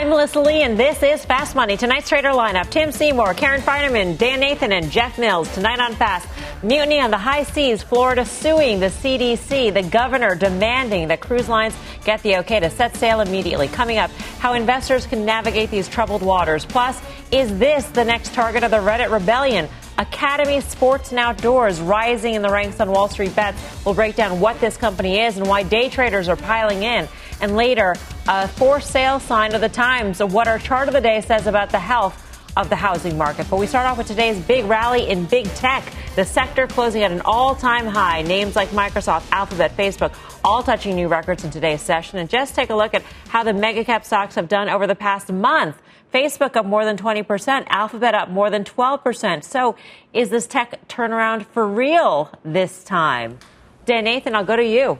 [0.00, 1.76] I'm Melissa Lee, and this is Fast Money.
[1.76, 5.52] Tonight's trader lineup Tim Seymour, Karen Finerman, Dan Nathan, and Jeff Mills.
[5.52, 6.26] Tonight on Fast,
[6.62, 11.76] mutiny on the high seas, Florida suing the CDC, the governor demanding that cruise lines
[12.02, 13.68] get the okay to set sail immediately.
[13.68, 16.64] Coming up, how investors can navigate these troubled waters.
[16.64, 16.98] Plus,
[17.30, 19.68] is this the next target of the Reddit rebellion?
[19.98, 23.60] Academy Sports and Outdoors rising in the ranks on Wall Street bets.
[23.84, 27.06] We'll break down what this company is and why day traders are piling in.
[27.40, 27.94] And later,
[28.28, 31.46] a for sale sign of the times of what our chart of the day says
[31.46, 32.26] about the health
[32.56, 33.46] of the housing market.
[33.48, 35.84] But we start off with today's big rally in big tech.
[36.16, 38.22] The sector closing at an all time high.
[38.22, 40.14] Names like Microsoft, Alphabet, Facebook,
[40.44, 42.18] all touching new records in today's session.
[42.18, 44.94] And just take a look at how the mega cap stocks have done over the
[44.94, 45.80] past month.
[46.12, 49.44] Facebook up more than 20%, Alphabet up more than 12%.
[49.44, 49.76] So
[50.12, 53.38] is this tech turnaround for real this time?
[53.86, 54.98] Dan Nathan, I'll go to you.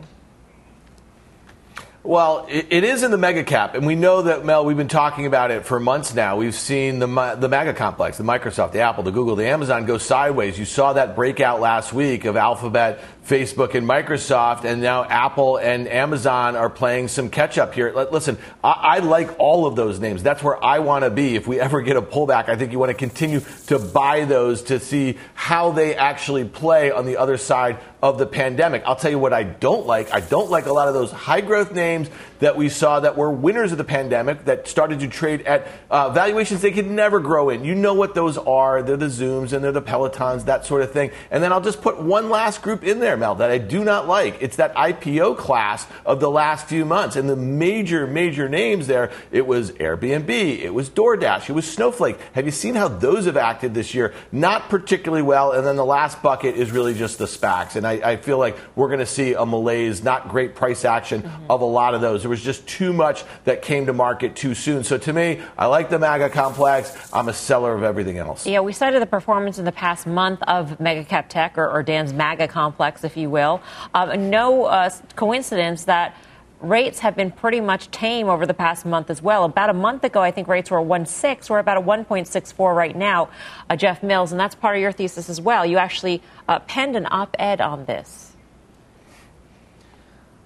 [2.03, 4.65] Well, it, is in the mega cap, and we know that Mel.
[4.65, 6.39] We've been talking about it for months now.
[6.39, 9.99] We've seen the the mega complex, the Microsoft, the Apple, the Google, the Amazon go
[9.99, 10.59] sideways.
[10.59, 15.87] You saw that breakout last week of Alphabet, Facebook, and Microsoft, and now Apple and
[15.89, 17.93] Amazon are playing some catch up here.
[18.11, 20.23] Listen, I, I like all of those names.
[20.23, 21.37] That's where I want to be.
[21.37, 24.63] If we ever get a pullback, I think you want to continue to buy those
[24.63, 28.83] to see how they actually play on the other side of the pandemic.
[28.87, 30.13] I'll tell you what I don't like.
[30.13, 32.09] I don't like a lot of those high growth names
[32.41, 36.11] that we saw that were winners of the pandemic that started to trade at uh,
[36.11, 37.65] valuations they could never grow in.
[37.65, 38.83] You know what those are.
[38.83, 41.11] They're the Zooms and they're the Pelotons, that sort of thing.
[41.31, 44.09] And then I'll just put one last group in there, Mel, that I do not
[44.09, 44.39] like.
[44.41, 47.17] It's that IPO class of the last few months.
[47.17, 52.19] And the major, major names there, it was Airbnb, it was DoorDash, it was Snowflake.
[52.33, 54.15] Have you seen how those have acted this year?
[54.33, 55.53] Not particularly well.
[55.53, 57.77] And then the last bucket is really just the SPACs.
[57.77, 61.23] And I, I feel like we're going to see a malaise, not great price action
[61.23, 61.51] mm-hmm.
[61.51, 62.25] of a lot of those.
[62.31, 64.85] There was just too much that came to market too soon.
[64.85, 66.97] So to me, I like the MAGA complex.
[67.13, 68.47] I'm a seller of everything else.
[68.47, 71.83] Yeah, we cited the performance in the past month of mega cap tech or, or
[71.83, 73.61] Dan's MAGA complex, if you will.
[73.95, 76.15] Um, no uh, coincidence that
[76.61, 79.45] rates have been pretty much tame over the past month as well.
[79.45, 81.51] About a month ago, I think rates were 1.6.
[81.51, 83.29] We're about a 1.64 right now,
[83.69, 85.67] uh, Jeff Mills, and that's part of your thesis as well.
[85.67, 88.37] You actually uh, penned an op-ed on this.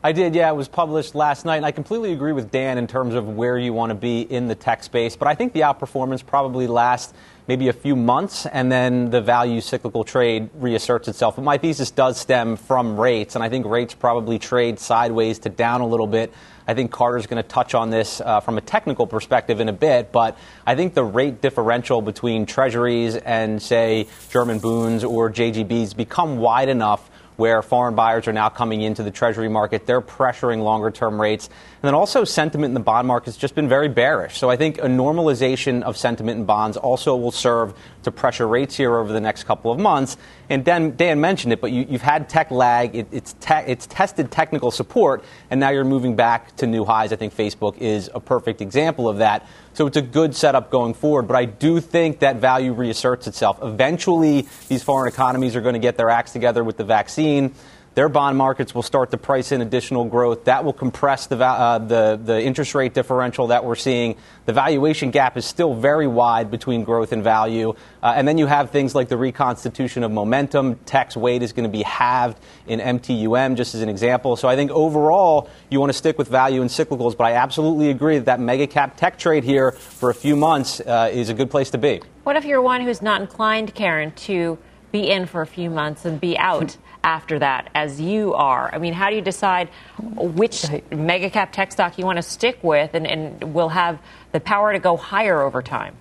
[0.04, 0.50] I did, yeah.
[0.50, 3.56] It was published last night, and I completely agree with Dan in terms of where
[3.56, 5.16] you want to be in the tech space.
[5.16, 7.14] But I think the outperformance probably lasts
[7.48, 11.36] maybe a few months, and then the value cyclical trade reasserts itself.
[11.36, 15.48] But my thesis does stem from rates, and I think rates probably trade sideways to
[15.48, 16.34] down a little bit.
[16.68, 19.72] I think Carter's going to touch on this uh, from a technical perspective in a
[19.72, 20.36] bit, but
[20.66, 26.68] I think the rate differential between treasuries and, say, German bonds or JGBs become wide
[26.68, 29.86] enough where foreign buyers are now coming into the Treasury market.
[29.86, 31.46] They're pressuring longer term rates.
[31.46, 34.38] And then also, sentiment in the bond market has just been very bearish.
[34.38, 38.76] So I think a normalization of sentiment in bonds also will serve to pressure rates
[38.76, 40.16] here over the next couple of months.
[40.48, 42.94] And Dan, Dan mentioned it, but you, have had tech lag.
[42.94, 47.12] It, it's, te- it's tested technical support, and now you're moving back to new highs.
[47.12, 49.46] I think Facebook is a perfect example of that.
[49.72, 51.22] So it's a good setup going forward.
[51.22, 53.58] But I do think that value reasserts itself.
[53.62, 57.54] Eventually, these foreign economies are going to get their acts together with the vaccine
[57.94, 60.44] their bond markets will start to price in additional growth.
[60.44, 64.16] That will compress the, uh, the, the interest rate differential that we're seeing.
[64.46, 67.74] The valuation gap is still very wide between growth and value.
[68.02, 70.76] Uh, and then you have things like the reconstitution of momentum.
[70.86, 74.36] Tax weight is going to be halved in MTUM, just as an example.
[74.36, 77.16] So I think overall, you want to stick with value and cyclicals.
[77.16, 80.80] But I absolutely agree that that mega cap tech trade here for a few months
[80.80, 82.02] uh, is a good place to be.
[82.24, 84.58] What if you're one who's not inclined, Karen, to
[84.94, 88.72] be in for a few months and be out after that, as you are?
[88.72, 89.68] I mean, how do you decide
[89.98, 93.98] which mega cap tech stock you want to stick with and, and will have
[94.30, 95.96] the power to go higher over time?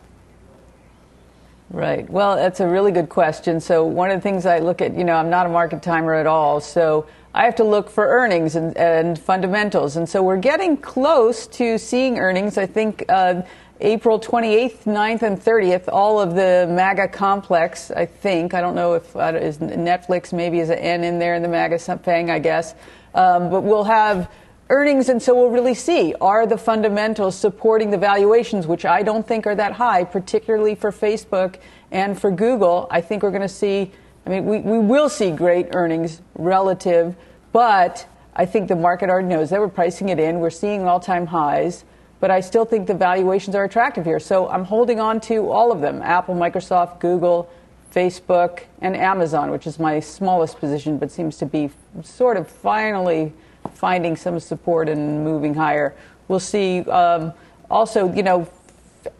[1.71, 2.07] Right.
[2.07, 3.59] Well, that's a really good question.
[3.59, 6.13] So, one of the things I look at, you know, I'm not a market timer
[6.13, 6.61] at all.
[6.61, 9.95] So, I have to look for earnings and, and fundamentals.
[9.95, 12.59] And so, we're getting close to seeing earnings.
[12.59, 13.05] I think.
[13.09, 13.41] Uh,
[13.81, 18.53] April 28th, 9th, and 30th, all of the MAGA complex, I think.
[18.53, 21.49] I don't know if uh, is Netflix maybe is an N in there in the
[21.49, 22.75] MAGA thing, I guess.
[23.15, 24.29] Um, but we'll have
[24.69, 29.27] earnings, and so we'll really see are the fundamentals supporting the valuations, which I don't
[29.27, 31.55] think are that high, particularly for Facebook
[31.91, 32.87] and for Google.
[32.89, 33.91] I think we're going to see,
[34.25, 37.15] I mean, we, we will see great earnings relative,
[37.51, 40.39] but I think the market already knows that we're pricing it in.
[40.39, 41.85] We're seeing all time highs,
[42.23, 44.17] but I still think the valuations are attractive here.
[44.17, 47.49] So I'm holding on to all of them Apple, Microsoft, Google,
[47.93, 51.69] Facebook, and Amazon, which is my smallest position, but seems to be
[52.01, 53.33] sort of finally
[53.73, 55.93] finding some support and moving higher.
[56.29, 56.79] We'll see.
[56.83, 57.33] Um,
[57.69, 58.47] also, you know,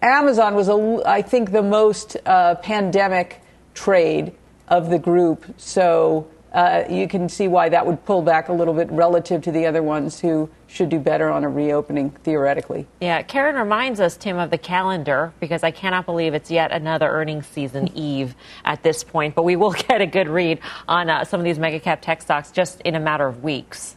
[0.02, 3.42] Amazon was, a, I think, the most uh, pandemic
[3.74, 4.32] trade
[4.70, 5.44] of the group.
[5.58, 9.52] So uh, you can see why that would pull back a little bit relative to
[9.52, 12.88] the other ones who should do better on a reopening theoretically.
[13.00, 17.08] Yeah, Karen reminds us, Tim, of the calendar because I cannot believe it's yet another
[17.08, 18.36] earnings season eve
[18.66, 19.36] at this point.
[19.36, 22.24] But we will get a good read on uh, some of these mega cap tech
[22.24, 23.96] stocks just in a matter of weeks.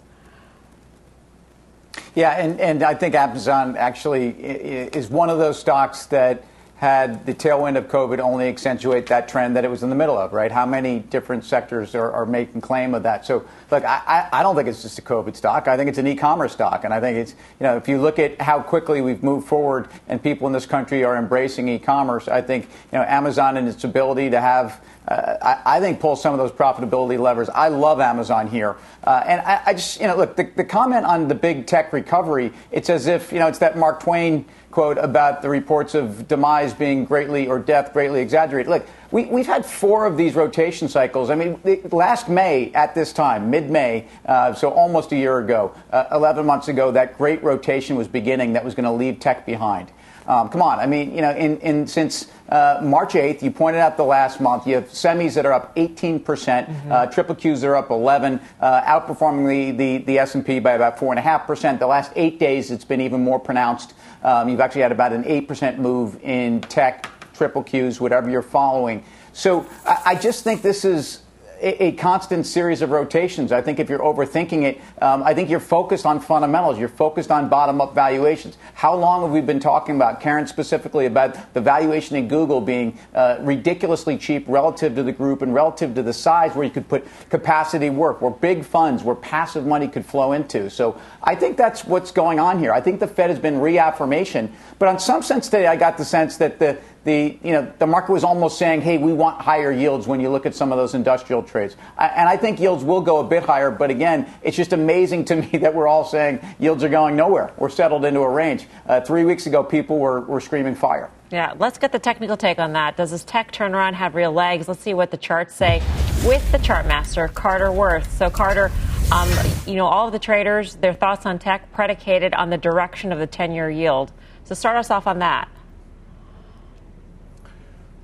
[2.14, 6.44] Yeah, and, and I think Amazon actually is one of those stocks that
[6.76, 10.19] had the tailwind of COVID only accentuate that trend that it was in the middle
[10.19, 10.52] of, right?
[10.52, 13.25] How many different sectors are, are making claim of that?
[13.25, 15.69] So, look, I, I, don't think it's just a COVID stock.
[15.69, 18.19] I think it's an e-commerce stock, and I think it's you know if you look
[18.19, 22.43] at how quickly we've moved forward and people in this country are embracing e-commerce, I
[22.43, 26.32] think you know Amazon and its ability to have uh, I, I, think pull some
[26.32, 27.48] of those profitability levers.
[27.48, 31.06] I love Amazon here, uh, and I, I, just you know look the, the comment
[31.06, 32.52] on the big tech recovery.
[32.72, 34.44] It's as if you know it's that Mark Twain
[34.76, 38.68] quote about the reports of demise being greatly or death greatly exaggerated.
[38.68, 41.30] Look, we, we've had four of these rotation cycles.
[41.30, 41.58] I mean,
[41.92, 46.44] last May at this time, mid May, uh, so almost a year ago, uh, 11
[46.44, 49.90] months ago, that great rotation was beginning that was going to leave tech behind.
[50.26, 53.81] Um, come on, I mean, you know, in, in since uh, March 8th, you pointed
[53.81, 57.34] out the last month, you have semis that are up 18%, mm hmm uh, triple
[57.34, 61.78] Qs are up 11, uh, outperforming the, the, the S&P by about 4.5%.
[61.78, 63.94] The last eight days, it's been even more pronounced.
[64.23, 69.05] Um, you've actually had about an 8% move in tech, triple Qs, whatever you're following.
[69.32, 71.20] So I, I just think this is
[71.60, 73.52] a, constant series of rotations.
[73.52, 76.78] I think if you're overthinking it, um, I think you're focused on fundamentals.
[76.78, 78.58] You're focused on bottom up valuations.
[78.74, 82.98] How long have we been talking about, Karen specifically, about the valuation in Google being
[83.14, 86.88] uh, ridiculously cheap relative to the group and relative to the size where you could
[86.88, 90.68] put capacity work, where big funds, where passive money could flow into?
[90.70, 92.72] So I think that's what's going on here.
[92.72, 94.52] I think the Fed has been reaffirmation.
[94.78, 97.86] But on some sense today, I got the sense that the the you know the
[97.86, 100.78] market was almost saying, "Hey, we want higher yields." When you look at some of
[100.78, 103.70] those industrial trades, and I think yields will go a bit higher.
[103.70, 107.52] But again, it's just amazing to me that we're all saying yields are going nowhere.
[107.56, 108.66] We're settled into a range.
[108.86, 111.10] Uh, three weeks ago, people were, were screaming fire.
[111.30, 112.96] Yeah, let's get the technical take on that.
[112.96, 114.66] Does this tech turnaround have real legs?
[114.66, 115.82] Let's see what the charts say
[116.24, 118.16] with the chart master, Carter Worth.
[118.16, 118.72] So, Carter,
[119.12, 119.28] um,
[119.64, 123.20] you know, all of the traders, their thoughts on tech predicated on the direction of
[123.20, 124.10] the 10 year yield.
[124.44, 125.48] So, start us off on that.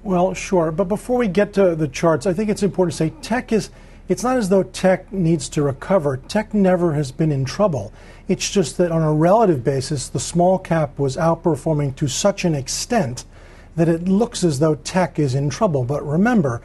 [0.04, 0.72] Well, sure.
[0.72, 3.70] But before we get to the charts, I think it's important to say tech is,
[4.08, 6.16] it's not as though tech needs to recover.
[6.16, 7.93] Tech never has been in trouble.
[8.26, 12.54] It's just that on a relative basis, the small cap was outperforming to such an
[12.54, 13.25] extent
[13.76, 15.84] that it looks as though tech is in trouble.
[15.84, 16.62] But remember,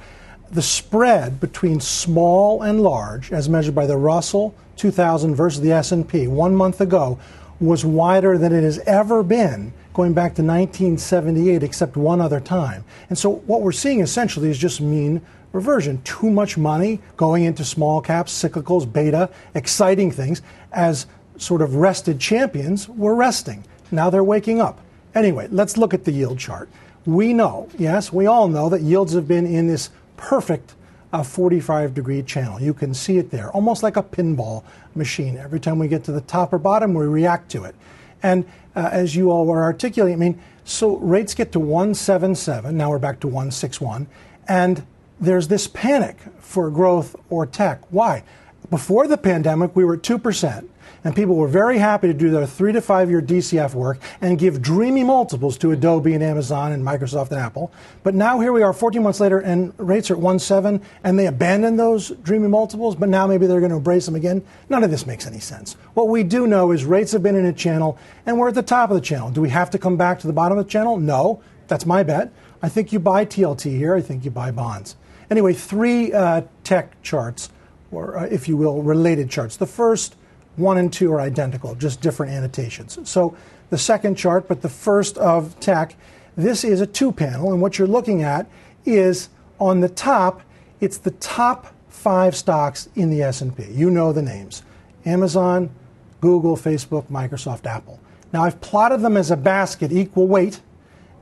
[0.49, 6.27] the spread between small and large, as measured by the Russell 2000 versus the S&P
[6.27, 7.19] one month ago,
[7.59, 12.85] was wider than it has ever been going back to 1978, except one other time.
[13.09, 15.23] And so what we're seeing essentially is just mean
[15.54, 15.99] reversion.
[16.04, 22.19] Too much money going into small caps, cyclicals, beta, exciting things, as sort of rested
[22.19, 23.63] champions were resting.
[23.89, 24.80] Now they're waking up.
[25.16, 26.69] Anyway, let's look at the yield chart.
[27.07, 30.75] We know, yes, we all know that yields have been in this perfect
[31.11, 32.61] uh, 45 degree channel.
[32.61, 34.63] You can see it there, almost like a pinball
[34.94, 35.37] machine.
[35.37, 37.73] Every time we get to the top or bottom, we react to it.
[38.21, 38.45] And
[38.77, 42.99] uh, as you all were articulating, I mean, so rates get to 177, now we're
[42.99, 44.05] back to 161,
[44.47, 44.85] and
[45.19, 47.81] there's this panic for growth or tech.
[47.89, 48.23] Why?
[48.69, 50.67] Before the pandemic, we were at 2%
[51.07, 54.37] and people were very happy to do their three to five year DCF work and
[54.37, 57.71] give dreamy multiples to Adobe and Amazon and Microsoft and Apple.
[58.04, 61.28] But now here we are 14 months later and rates are at 1.7 and they
[61.28, 64.44] abandoned those dreamy multiples, but now maybe they're going to embrace them again.
[64.68, 65.78] None of this makes any sense.
[65.94, 68.61] What we do know is rates have been in a channel and we're at the
[68.61, 69.31] top of the channel.
[69.31, 70.97] Do we have to come back to the bottom of the channel?
[70.97, 71.42] No.
[71.69, 72.33] That's my bet.
[72.61, 73.95] I think you buy TLT here.
[73.95, 74.97] I think you buy bonds.
[75.31, 77.49] Anyway, three uh, tech charts,
[77.92, 79.56] or uh, if you will, related charts.
[79.56, 80.17] The first
[80.57, 82.99] one and two are identical, just different annotations.
[83.09, 83.35] So
[83.69, 85.95] the second chart, but the first of tech,
[86.35, 88.47] this is a two panel, and what you're looking at
[88.85, 90.42] is on the top,
[90.81, 93.66] it's the top five stocks in the S&P.
[93.71, 94.64] You know the names.
[95.06, 95.69] Amazon,
[96.21, 97.99] Google, Facebook, Microsoft, Apple.
[98.33, 100.61] Now, I've plotted them as a basket, equal weight,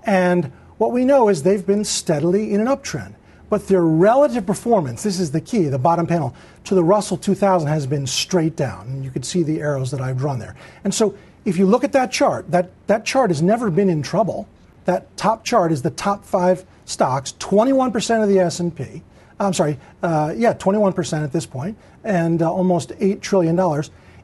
[0.04, 3.15] and what we know is they've been steadily in an uptrend.
[3.56, 6.36] But their relative performance, this is the key, the bottom panel,
[6.66, 8.86] to the Russell 2000 has been straight down.
[8.88, 10.58] And you can see the arrows that I've drawn there.
[10.84, 14.04] And so if you look at that chart, that, that chart has never been in
[14.04, 14.46] trouble.
[14.84, 19.02] That top chart is the top five stocks, 21% of the S&P.
[19.40, 23.58] I'm sorry, uh, yeah, 21% at this point, and uh, almost $8 trillion.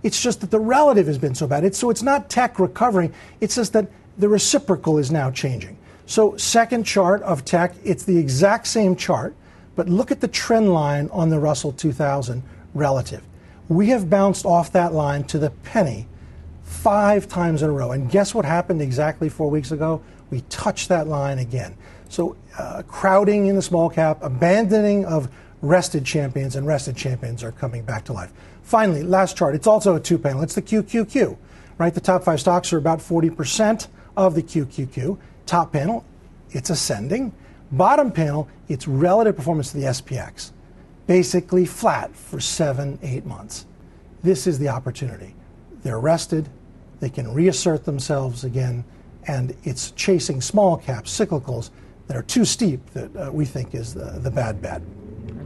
[0.04, 1.64] It's just that the relative has been so bad.
[1.64, 5.78] It's, so it's not tech recovering, it's just that the reciprocal is now changing.
[6.12, 9.34] So, second chart of tech, it's the exact same chart,
[9.78, 13.24] but look at the trend line on the Russell 2000 relative.
[13.70, 16.10] We have bounced off that line to the penny
[16.64, 17.94] five times in a row.
[17.94, 20.02] And guess what happened exactly four weeks ago?
[20.32, 21.78] We touched that line again.
[22.10, 25.30] So, uh, crowding in the small cap, abandoning of
[25.62, 28.34] rested champions, and rested champions are coming back to life.
[28.64, 29.56] Finally, last chart.
[29.56, 30.42] It's also a two panel.
[30.42, 31.38] It's the QQQ,
[31.78, 31.94] right?
[31.94, 33.88] The top five stocks are about 40%
[34.18, 35.18] of the QQQ.
[35.52, 36.06] Top panel,
[36.52, 37.34] it's ascending.
[37.74, 40.52] Bottom panel, it's relative performance to the SPX.
[41.08, 43.66] Basically flat for seven, eight months.
[44.24, 45.36] This is the opportunity.
[45.84, 46.48] They're rested,
[47.02, 48.86] they can reassert themselves again,
[49.28, 51.72] and it's chasing small caps, cyclicals
[52.08, 54.82] that are too steep that uh, we think is the, the bad bet.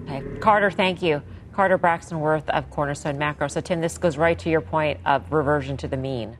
[0.04, 0.22] Okay.
[0.40, 1.20] Carter, thank you.
[1.52, 3.48] Carter Braxton Worth of Cornerstone Macro.
[3.48, 6.38] So, Tim, this goes right to your point of reversion to the mean.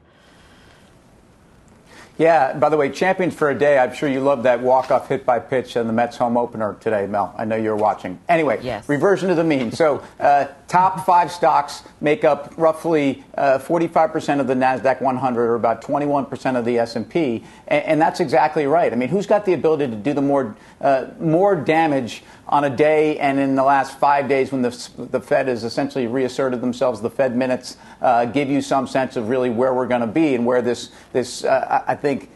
[2.18, 3.78] Yeah, by the way, champions for a day.
[3.78, 7.08] I'm sure you love that walk-off hit by pitch in the Mets home opener today,
[7.08, 7.36] Mel.
[7.38, 8.20] I know you're watching.
[8.30, 8.88] Anyway, yes.
[8.88, 9.72] reversion to the mean.
[9.72, 15.56] So, uh, top five stocks make up roughly uh, 45% of the Nasdaq 100, or
[15.56, 18.92] about 21% of the S&P, and, and, that's exactly right.
[18.94, 22.70] I mean, who's got the ability to do the more uh, more damage on a
[22.70, 27.02] day and in the last five days when the, the Fed has essentially reasserted themselves,
[27.02, 30.36] the Fed minutes uh, give you some sense of really where we're going to be
[30.36, 32.30] and where this, this uh, I think,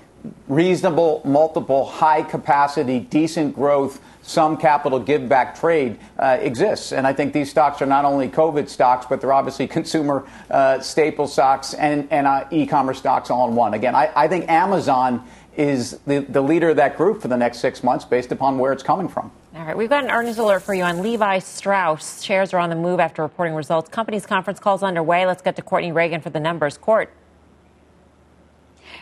[0.47, 6.91] reasonable, multiple, high capacity, decent growth, some capital give back trade uh, exists.
[6.91, 10.79] And I think these stocks are not only COVID stocks, but they're obviously consumer uh,
[10.79, 13.75] staple stocks and, and uh, e commerce stocks all in one.
[13.75, 15.23] Again, I, I think Amazon
[15.55, 18.73] is the, the leader of that group for the next six months based upon where
[18.73, 19.31] it's coming from.
[19.59, 22.23] All right, we've got an earnings alert for you on Levi Strauss.
[22.23, 23.89] Shares are on the move after reporting results.
[23.89, 25.25] Company's conference calls underway.
[25.25, 26.77] Let's get to Courtney Reagan for the numbers.
[26.77, 27.11] Court.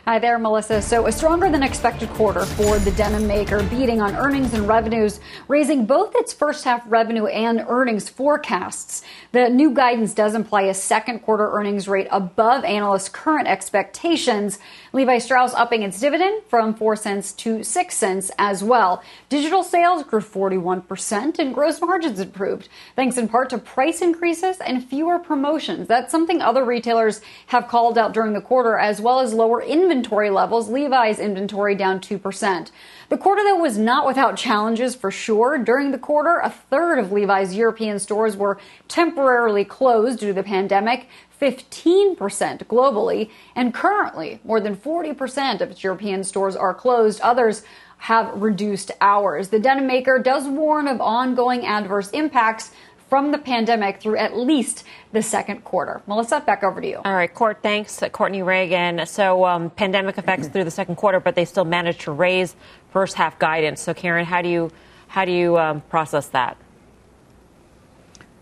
[0.08, 0.82] Hi there, Melissa.
[0.82, 5.20] So, a stronger than expected quarter for the denim maker, beating on earnings and revenues,
[5.50, 9.04] raising both its first half revenue and earnings forecasts.
[9.34, 14.60] The new guidance does imply a second quarter earnings rate above analysts' current expectations.
[14.94, 19.04] Levi Strauss upping its dividend from 4 cents to 6 cents as well.
[19.28, 24.88] Digital sales grew 41% and gross margins improved, thanks in part to price increases and
[24.88, 25.86] fewer promotions.
[25.86, 29.97] That's something other retailers have called out during the quarter, as well as lower inventory
[30.04, 30.70] levels.
[30.70, 32.72] Levi's inventory down 2%.
[33.10, 35.58] The quarter, though, was not without challenges for sure.
[35.58, 40.44] During the quarter, a third of Levi's European stores were temporarily closed due to the
[40.44, 41.08] pandemic.
[41.40, 42.18] 15%
[42.66, 47.22] globally, and currently more than 40% of its European stores are closed.
[47.22, 47.64] Others
[48.00, 49.50] have reduced hours.
[49.50, 52.72] The denim maker does warn of ongoing adverse impacts
[53.10, 56.02] from the pandemic through at least the second quarter.
[56.08, 57.02] Melissa, back over to you.
[57.04, 58.04] All right, Court, thanks.
[58.12, 59.06] Courtney Reagan.
[59.06, 62.56] So, um, pandemic effects through the second quarter, but they still managed to raise
[62.92, 63.82] first half guidance.
[63.82, 64.72] So, Karen, how do you
[65.08, 66.58] how do you um, process that?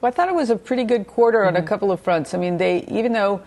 [0.01, 1.47] Well, I thought it was a pretty good quarter mm-hmm.
[1.49, 1.67] on a mm-hmm.
[1.67, 2.33] couple of fronts.
[2.33, 3.43] I mean, they even though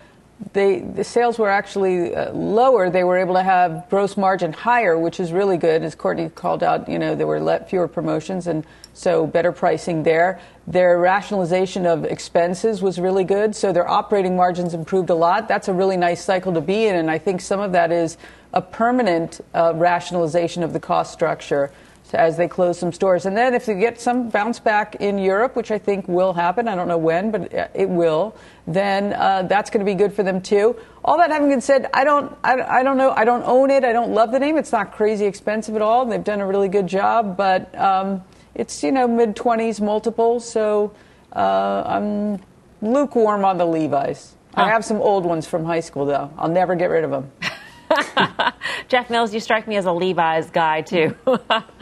[0.53, 2.89] they, the sales were actually uh, lower.
[2.89, 5.83] They were able to have gross margin higher, which is really good.
[5.83, 8.65] As Courtney called out, you know, there were let, fewer promotions and
[8.99, 10.41] so better pricing there.
[10.67, 15.47] Their rationalization of expenses was really good, so their operating margins improved a lot.
[15.47, 18.17] That's a really nice cycle to be in, and I think some of that is
[18.53, 21.71] a permanent uh, rationalization of the cost structure
[22.13, 23.25] as they close some stores.
[23.25, 26.67] And then if they get some bounce back in Europe, which I think will happen,
[26.67, 30.23] I don't know when, but it will, then uh, that's going to be good for
[30.23, 30.75] them too.
[31.05, 33.83] All that having been said, I don't, I, I, don't know, I don't own it.
[33.83, 34.57] I don't love the name.
[34.57, 36.05] It's not crazy expensive at all.
[36.05, 38.23] They've done a really good job, but um,
[38.59, 40.49] it's you know mid 20s multiples.
[40.49, 40.93] So
[41.33, 42.39] uh, I'm
[42.81, 44.35] lukewarm on the Levi's.
[44.53, 44.63] Huh.
[44.63, 46.31] I have some old ones from high school though.
[46.37, 47.31] I'll never get rid of them.
[48.87, 51.15] Jeff Mills, you strike me as a Levi's guy too.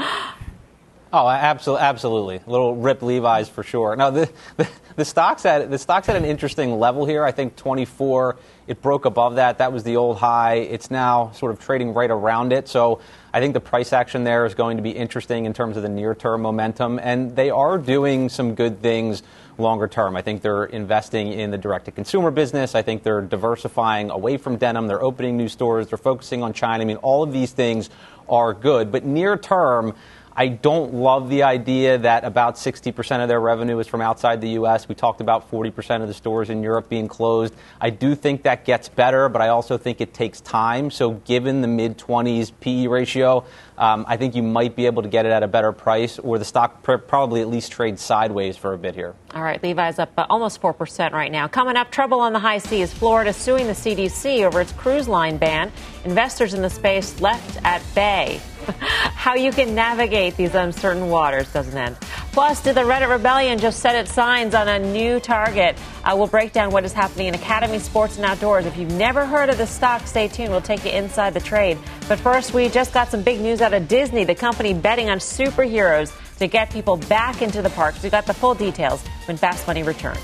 [1.19, 2.35] Oh, absolutely, absolutely.
[2.45, 3.95] A little rip Levi's for sure.
[3.95, 7.23] Now, the, the, the stocks at the stocks at an interesting level here.
[7.23, 8.37] I think 24.
[8.67, 9.57] It broke above that.
[9.57, 10.55] That was the old high.
[10.55, 12.67] It's now sort of trading right around it.
[12.67, 13.01] So
[13.33, 15.89] I think the price action there is going to be interesting in terms of the
[15.89, 16.99] near term momentum.
[17.01, 19.23] And they are doing some good things
[19.57, 20.15] longer term.
[20.15, 22.75] I think they're investing in the direct to consumer business.
[22.75, 24.85] I think they're diversifying away from denim.
[24.85, 25.87] They're opening new stores.
[25.87, 26.83] They're focusing on China.
[26.83, 27.89] I mean, all of these things
[28.29, 28.91] are good.
[28.91, 29.95] But near term,
[30.39, 34.49] I don't love the idea that about 60% of their revenue is from outside the
[34.49, 34.87] U.S.
[34.87, 37.55] We talked about 40% of the stores in Europe being closed.
[37.81, 40.91] I do think that gets better, but I also think it takes time.
[40.91, 43.45] So, given the mid 20s PE ratio,
[43.79, 46.37] um, I think you might be able to get it at a better price, or
[46.37, 49.15] the stock pr- probably at least trades sideways for a bit here.
[49.33, 51.47] All right, Levi's up uh, almost 4% right now.
[51.47, 52.93] Coming up, trouble on the high seas.
[52.93, 55.71] Florida suing the CDC over its cruise line ban.
[56.07, 58.39] Investors in the space left at bay.
[58.79, 61.97] How you can navigate these uncertain waters doesn't end.
[62.31, 65.77] Plus, did the Reddit rebellion just set its signs on a new target?
[66.05, 68.65] Uh, we'll break down what is happening in Academy Sports and Outdoors.
[68.65, 70.51] If you've never heard of the stock, stay tuned.
[70.51, 71.77] We'll take you inside the trade.
[72.07, 75.17] But first, we just got some big news out of Disney, the company betting on
[75.17, 78.01] superheroes to get people back into the parks.
[78.01, 80.23] We got the full details when Fast Money returns.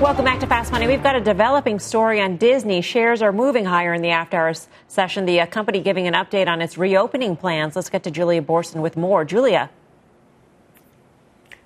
[0.00, 0.86] Welcome back to Fast Money.
[0.86, 2.80] We've got a developing story on Disney.
[2.80, 5.26] Shares are moving higher in the after hours session.
[5.26, 7.76] The uh, company giving an update on its reopening plans.
[7.76, 9.26] Let's get to Julia Boorstin with more.
[9.26, 9.68] Julia.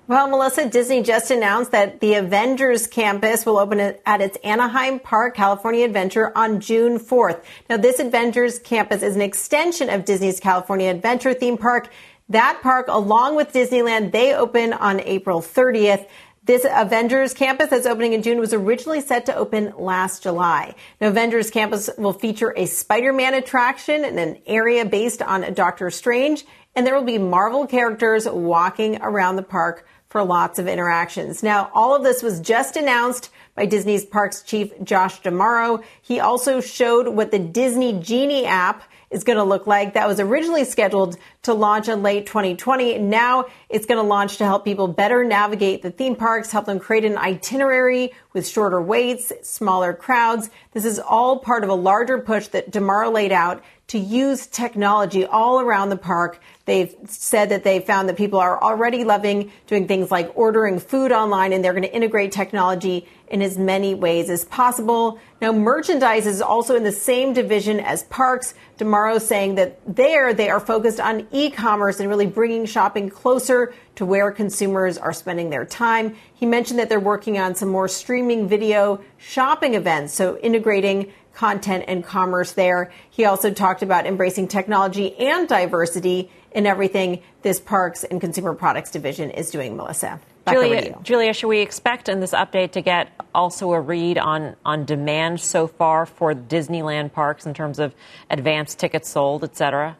[0.07, 5.37] Well, Melissa, Disney just announced that the Avengers campus will open at its Anaheim Park,
[5.37, 7.41] California Adventure on June 4th.
[7.69, 11.89] Now, this Avengers campus is an extension of Disney's California Adventure theme park.
[12.27, 16.07] That park, along with Disneyland, they open on April 30th.
[16.45, 20.75] This Avengers campus that's opening in June was originally set to open last July.
[21.01, 26.45] Now, Avengers campus will feature a Spider-Man attraction and an area based on Doctor Strange,
[26.75, 31.41] and there will be Marvel characters walking around the park for lots of interactions.
[31.41, 35.83] Now, all of this was just announced by Disney's parks chief Josh D'Amaro.
[35.99, 39.93] He also showed what the Disney Genie app is going to look like.
[39.93, 42.97] That was originally scheduled to launch in late 2020.
[42.99, 46.79] Now it's going to launch to help people better navigate the theme parks, help them
[46.79, 50.49] create an itinerary with shorter waits, smaller crowds.
[50.73, 55.25] This is all part of a larger push that D'Amaro laid out to use technology
[55.25, 56.39] all around the park.
[56.65, 61.11] They've said that they found that people are already loving doing things like ordering food
[61.11, 65.19] online and they're going to integrate technology in as many ways as possible.
[65.41, 68.55] Now, merchandise is also in the same division as parks.
[68.77, 74.05] D'Amaro saying that there they are focused on e-commerce and really bringing shopping closer to
[74.05, 76.15] where consumers are spending their time.
[76.33, 81.85] He mentioned that they're working on some more streaming video shopping events, so integrating content
[81.87, 82.91] and commerce there.
[83.09, 88.89] He also talked about embracing technology and diversity in everything this parks and consumer products
[88.91, 90.19] division is doing, Melissa.
[90.47, 94.85] Julia, Julia, should we expect in this update to get also a read on, on
[94.85, 97.95] demand so far for Disneyland parks in terms of
[98.29, 99.97] advanced tickets sold, et cetera?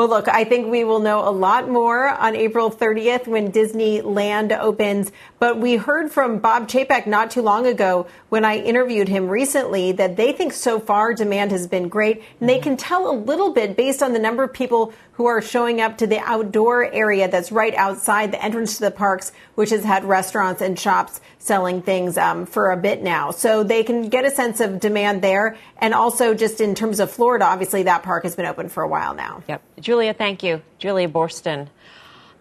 [0.00, 4.58] Well, look, I think we will know a lot more on April 30th when Disneyland
[4.58, 5.12] opens.
[5.38, 9.92] But we heard from Bob Chapek not too long ago when I interviewed him recently
[9.92, 12.22] that they think so far demand has been great.
[12.40, 12.62] And they mm-hmm.
[12.62, 15.98] can tell a little bit based on the number of people who are showing up
[15.98, 20.02] to the outdoor area that's right outside the entrance to the parks, which has had
[20.02, 23.30] restaurants and shops selling things um, for a bit now.
[23.30, 25.58] So they can get a sense of demand there.
[25.76, 28.88] And also, just in terms of Florida, obviously that park has been open for a
[28.88, 29.42] while now.
[29.46, 29.62] Yep.
[29.80, 30.62] Julia, thank you.
[30.78, 31.68] Julia Boorstin.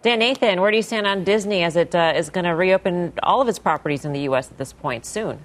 [0.02, 3.12] Dan Nathan, where do you stand on Disney as it uh, is going to reopen
[3.22, 4.50] all of its properties in the U.S.
[4.50, 5.44] at this point soon?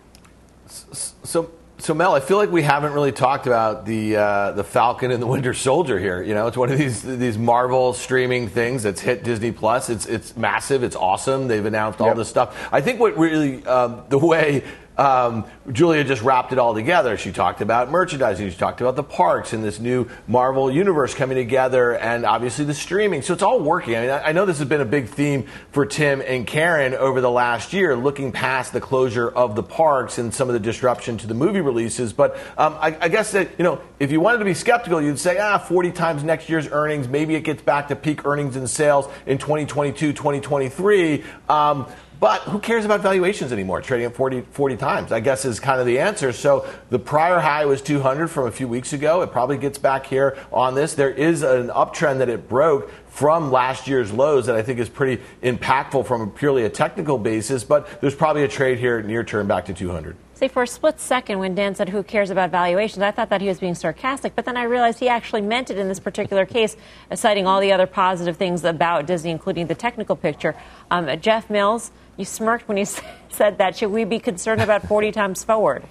[0.69, 5.11] So, So Mel, I feel like we haven't really talked about the uh, the Falcon
[5.11, 6.23] and the Winter Soldier here.
[6.23, 9.91] You know, it's one of these these Marvel streaming things that's hit Disney Plus.
[9.91, 10.83] It's it's massive.
[10.85, 11.49] It's awesome.
[11.49, 12.17] They've announced all Yep.
[12.17, 12.69] this stuff.
[12.73, 14.63] I think what really um, the way
[14.97, 17.17] um, Julia just wrapped it all together.
[17.17, 18.51] She talked about merchandising.
[18.51, 22.75] She talked about the parks and this new Marvel universe coming together, and obviously the
[22.75, 23.23] streaming.
[23.23, 23.97] So it's all working.
[23.97, 27.21] I mean, I know this has been a big theme for Tim and Karen over
[27.21, 31.19] the last year, looking past the closure of the parks and some of the disruption
[31.19, 32.13] to the movie releases.
[32.13, 35.19] But um, I, I guess that you know, if you wanted to be skeptical, you'd
[35.19, 37.09] say, ah, 40 times next year's earnings.
[37.09, 41.25] Maybe it gets back to peak earnings and sales in 2022, 2023.
[41.49, 41.87] Um,
[42.25, 43.83] but who cares about valuations anymore?
[43.83, 46.33] Trading at 40, 40 times, I guess, is kind of the answer.
[46.33, 49.21] So the prior high was 200 from a few weeks ago.
[49.21, 50.95] It probably gets back here on this.
[50.95, 54.89] There is an uptrend that it broke from last year's lows that I think is
[54.89, 57.63] pretty impactful from a purely a technical basis.
[57.63, 60.17] But there's probably a trade here near term back to 200.
[60.35, 63.03] See, for a split second, when Dan said, Who cares about valuations?
[63.03, 65.79] I thought that he was being sarcastic, but then I realized he actually meant it
[65.79, 66.77] in this particular case,
[67.15, 70.57] citing all the other positive things about Disney, including the technical picture.
[70.91, 72.87] Um, Jeff Mills, you smirked when you
[73.29, 73.77] said that.
[73.77, 75.85] Should we be concerned about 40 times forward?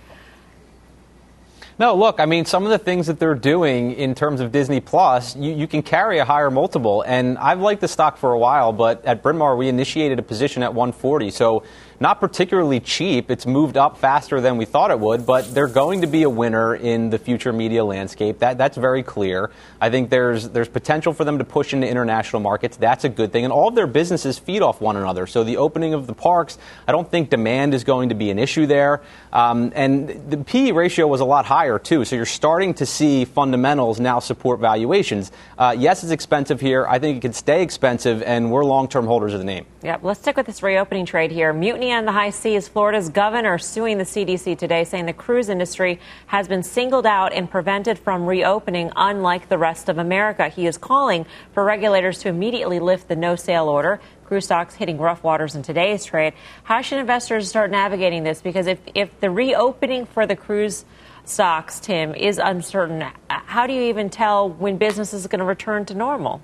[1.79, 4.79] No, look, I mean, some of the things that they're doing in terms of Disney
[4.79, 7.01] Plus, you, you can carry a higher multiple.
[7.01, 10.21] And I've liked the stock for a while, but at Bryn Mawr, we initiated a
[10.21, 11.31] position at 140.
[11.31, 11.63] So
[11.99, 13.29] not particularly cheap.
[13.31, 16.29] It's moved up faster than we thought it would, but they're going to be a
[16.29, 18.39] winner in the future media landscape.
[18.39, 19.51] That, that's very clear.
[19.79, 22.77] I think there's, there's potential for them to push into international markets.
[22.77, 23.43] That's a good thing.
[23.43, 25.27] And all of their businesses feed off one another.
[25.27, 28.39] So the opening of the parks, I don't think demand is going to be an
[28.39, 29.01] issue there.
[29.31, 32.05] Um, and the PE ratio was a lot higher, too.
[32.05, 35.31] So you're starting to see fundamentals now support valuations.
[35.57, 36.85] Uh, yes, it's expensive here.
[36.87, 39.65] I think it could stay expensive, and we're long term holders of the name.
[39.83, 40.03] Yep.
[40.03, 41.51] Let's stick with this reopening trade here.
[41.51, 42.67] Mutiny on the high seas.
[42.67, 47.49] Florida's governor suing the CDC today, saying the cruise industry has been singled out and
[47.49, 50.47] prevented from reopening, unlike the rest of America.
[50.47, 53.99] He is calling for regulators to immediately lift the no sale order.
[54.25, 56.33] Cruise stocks hitting rough waters in today's trade.
[56.63, 58.41] How should investors start navigating this?
[58.41, 60.85] Because if, if the reopening for the cruise
[61.25, 65.85] stocks, Tim, is uncertain, how do you even tell when business is going to return
[65.85, 66.41] to normal?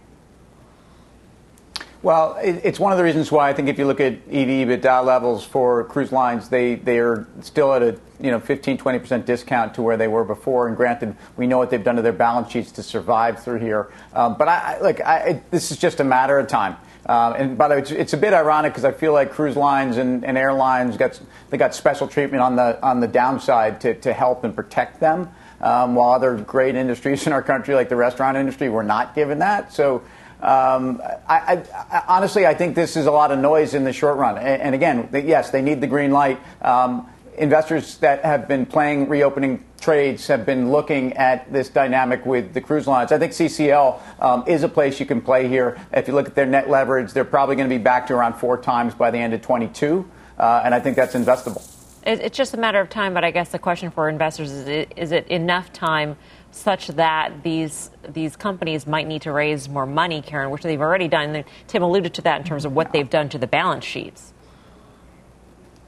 [2.02, 4.68] Well, it, it's one of the reasons why I think if you look at EV
[4.68, 9.00] EBITDA levels for cruise lines, they, they are still at a you know 15, 20
[9.00, 10.70] percent discount to where they were before.
[10.70, 13.92] And granted, we know what they've done to their balance sheets to survive through here.
[14.14, 16.78] Um, but I, I look, I, it, this is just a matter of time.
[17.06, 19.58] Um, and by the way, it's, it's a bit ironic because I feel like cruise
[19.58, 23.94] lines and, and airlines got they got special treatment on the on the downside to,
[23.96, 27.98] to help and protect them, um, while other great industries in our country, like the
[27.98, 29.74] restaurant industry, were not given that.
[29.74, 30.02] So.
[30.42, 34.18] Um, I, I, honestly, I think this is a lot of noise in the short
[34.18, 34.38] run.
[34.38, 36.40] And, and again, yes, they need the green light.
[36.62, 42.54] Um, investors that have been playing reopening trades have been looking at this dynamic with
[42.54, 43.12] the cruise lines.
[43.12, 45.80] I think CCL um, is a place you can play here.
[45.94, 48.34] If you look at their net leverage, they're probably going to be back to around
[48.36, 51.66] four times by the end of 22, uh, and I think that's investable.
[52.04, 55.12] It's just a matter of time, but I guess the question for investors is: is
[55.12, 56.18] it enough time
[56.60, 61.08] such that these these companies might need to raise more money, Karen, which they've already
[61.08, 61.36] done?
[61.36, 64.34] And Tim alluded to that in terms of what they've done to the balance sheets.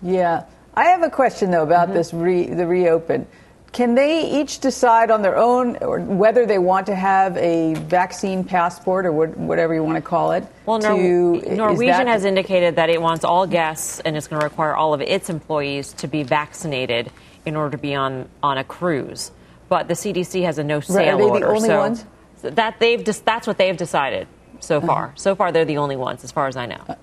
[0.02, 0.46] Yeah.
[0.74, 1.98] I have a question, though, about mm-hmm.
[1.98, 3.28] this re, the reopen.
[3.74, 8.44] Can they each decide on their own or whether they want to have a vaccine
[8.44, 10.46] passport or what, whatever you want to call it?
[10.66, 14.42] Well, Nor- to, Norwegian that- has indicated that it wants all guests and it's going
[14.42, 17.12] to require all of its employees to be vaccinated
[17.46, 19.32] in order to be on, on a cruise.
[19.72, 21.56] But the CDC has a no Right, sale are they the order.
[21.56, 22.06] only so ones?
[22.42, 24.28] that they've just, that's what they've decided
[24.60, 25.14] so far.
[25.16, 26.98] So far, they're the only ones, as far as I know.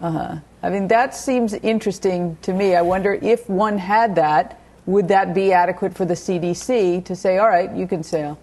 [0.00, 0.36] Uh-huh.
[0.62, 2.76] I mean, that seems interesting to me.
[2.76, 7.38] I wonder if one had that, would that be adequate for the CDC to say,
[7.38, 8.38] all right, you can sail?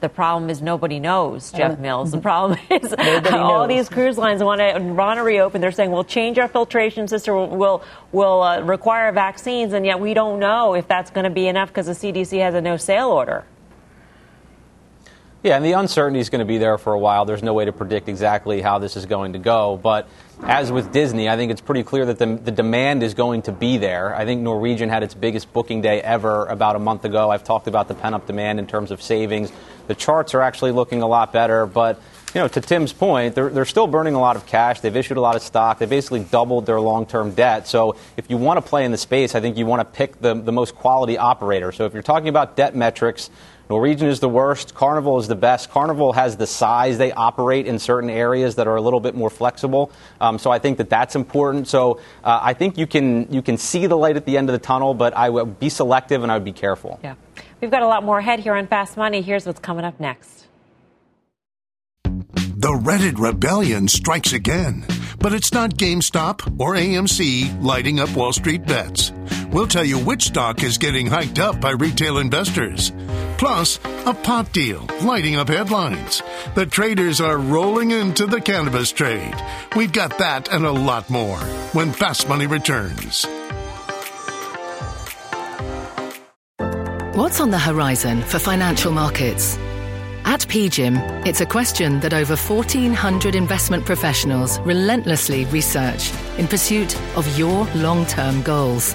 [0.00, 2.10] The problem is nobody knows, Jeff Mills.
[2.10, 2.94] The problem is
[3.30, 5.60] all these cruise lines want to want to reopen.
[5.60, 7.82] They're saying we'll change our filtration system, we'll will
[8.12, 11.68] will uh, require vaccines, and yet we don't know if that's going to be enough
[11.68, 13.44] because the CDC has a no sale order.
[15.42, 17.24] Yeah, and the uncertainty is going to be there for a while.
[17.24, 19.80] There's no way to predict exactly how this is going to go.
[19.82, 20.06] But
[20.42, 23.52] as with Disney, I think it's pretty clear that the, the demand is going to
[23.52, 24.14] be there.
[24.14, 27.30] I think Norwegian had its biggest booking day ever about a month ago.
[27.30, 29.50] I've talked about the pent up demand in terms of savings.
[29.86, 31.98] The charts are actually looking a lot better, but
[32.34, 34.80] you know, to Tim's point, they're, they're still burning a lot of cash.
[34.80, 35.78] They've issued a lot of stock.
[35.78, 37.66] They basically doubled their long term debt.
[37.66, 40.20] So if you want to play in the space, I think you want to pick
[40.20, 41.72] the, the most quality operator.
[41.72, 43.30] So if you're talking about debt metrics,
[43.70, 44.74] Norwegian is the worst.
[44.74, 45.70] Carnival is the best.
[45.70, 46.98] Carnival has the size.
[46.98, 49.92] They operate in certain areas that are a little bit more flexible.
[50.20, 51.68] Um, so I think that that's important.
[51.68, 54.54] So uh, I think you can you can see the light at the end of
[54.54, 56.98] the tunnel, but I would be selective and I would be careful.
[57.04, 57.14] Yeah,
[57.60, 59.22] we've got a lot more ahead here on Fast Money.
[59.22, 60.48] Here's what's coming up next.
[62.02, 64.84] The Reddit rebellion strikes again,
[65.20, 69.12] but it's not GameStop or AMC lighting up Wall Street bets.
[69.52, 72.92] We'll tell you which stock is getting hiked up by retail investors.
[73.36, 76.22] Plus, a pot deal lighting up headlines.
[76.54, 79.34] The traders are rolling into the cannabis trade.
[79.74, 81.38] We've got that and a lot more
[81.72, 83.26] when Fast Money returns.
[87.16, 89.58] What's on the horizon for financial markets?
[90.24, 97.26] At PGIM, it's a question that over 1,400 investment professionals relentlessly research in pursuit of
[97.36, 98.94] your long term goals.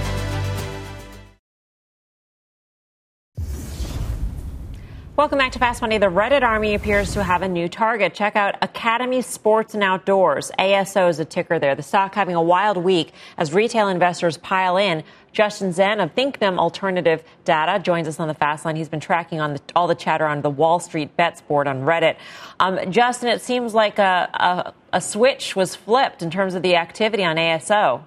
[5.21, 5.99] Welcome back to Fast Money.
[5.99, 8.15] The Reddit Army appears to have a new target.
[8.15, 10.51] Check out Academy Sports and Outdoors.
[10.57, 11.75] ASO is a ticker there.
[11.75, 15.03] The stock having a wild week as retail investors pile in.
[15.31, 18.75] Justin Zhen of ThinkNum Alternative Data joins us on the fast line.
[18.75, 21.83] He's been tracking on the, all the chatter on the Wall Street Bets board on
[21.83, 22.15] Reddit.
[22.59, 26.77] Um, Justin, it seems like a, a, a switch was flipped in terms of the
[26.77, 28.01] activity on ASO.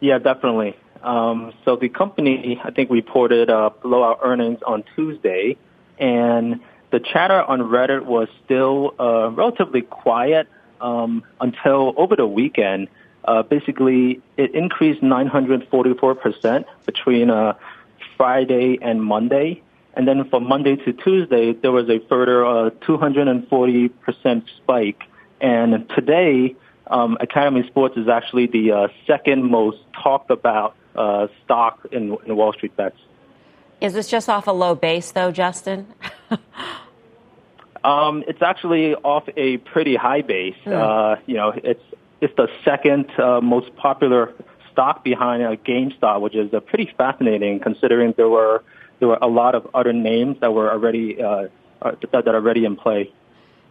[0.00, 0.76] Yeah, definitely.
[1.02, 5.56] Um, so the company, I think, reported uh, blowout earnings on Tuesday,
[5.98, 10.48] and the chatter on Reddit was still uh, relatively quiet
[10.80, 12.88] um, until over the weekend.
[13.24, 17.54] Uh, basically, it increased 944% between uh,
[18.16, 19.62] Friday and Monday.
[19.94, 25.02] And then from Monday to Tuesday, there was a further uh, 240% spike.
[25.40, 26.56] And today,
[26.86, 32.36] um, Academy Sports is actually the uh, second most talked about uh, stock in, in
[32.36, 32.98] Wall Street bets.
[33.80, 35.86] Is this just off a low base, though, Justin?
[37.84, 40.56] um, it's actually off a pretty high base.
[40.66, 40.72] Mm.
[40.72, 41.82] Uh, you know, it's
[42.20, 44.34] it's the second uh, most popular
[44.72, 48.64] stock behind uh, GameStop, which is uh, pretty fascinating considering there were
[48.98, 51.46] there were a lot of other names that were already uh,
[51.80, 53.12] uh that, that are already in play.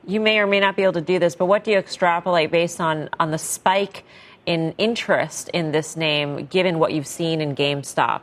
[0.05, 2.49] You may or may not be able to do this, but what do you extrapolate
[2.49, 4.05] based on on the spike
[4.47, 8.21] in interest in this name, given what you've seen in GameStop?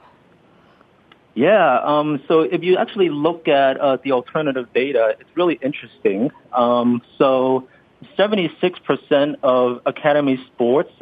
[1.34, 6.30] Yeah, um, so if you actually look at uh, the alternative data, it's really interesting.
[6.52, 7.68] Um, so
[8.16, 10.92] 76% of Academy Sports,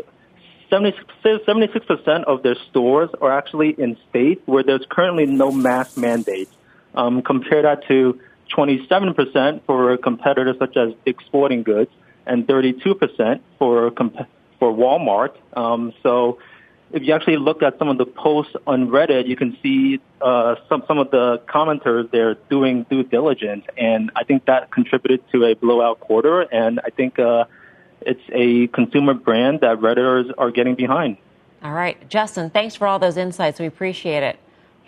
[0.72, 6.48] 76% of their stores are actually in states where there's currently no mask mandate.
[6.94, 8.18] Um, compare that to
[8.56, 11.90] 27% for competitors such as Big Sporting Goods
[12.26, 14.26] and 32% for comp-
[14.62, 15.34] for Walmart.
[15.54, 16.38] Um, so
[16.92, 20.54] if you actually look at some of the posts on Reddit, you can see uh,
[20.68, 25.46] some some of the commenters there doing due diligence, and I think that contributed to
[25.46, 26.42] a blowout quarter.
[26.42, 27.46] And I think uh,
[28.02, 31.16] it's a consumer brand that Redditors are getting behind.
[31.64, 33.58] All right, Justin, thanks for all those insights.
[33.58, 34.38] We appreciate it.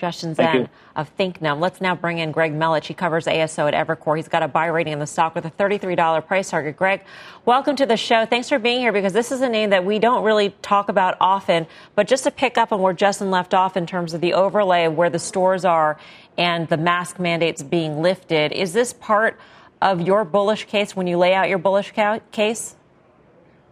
[0.05, 1.61] Justin Zhen of ThinkNum.
[1.61, 2.85] Let's now bring in Greg Melich.
[2.85, 4.19] He covers ASO at Evercore.
[4.19, 6.77] He's got a buy rating in the stock with a $33 price target.
[6.77, 7.01] Greg,
[7.47, 8.27] welcome to the show.
[8.27, 11.17] Thanks for being here because this is a name that we don't really talk about
[11.23, 11.67] often.
[11.95, 14.85] But just to pick up on where Justin left off in terms of the overlay
[14.85, 15.99] of where the stores are
[16.37, 19.41] and the mask mandates being lifted, is this part
[19.81, 22.77] of your bullish case when you lay out your bullish ca- case?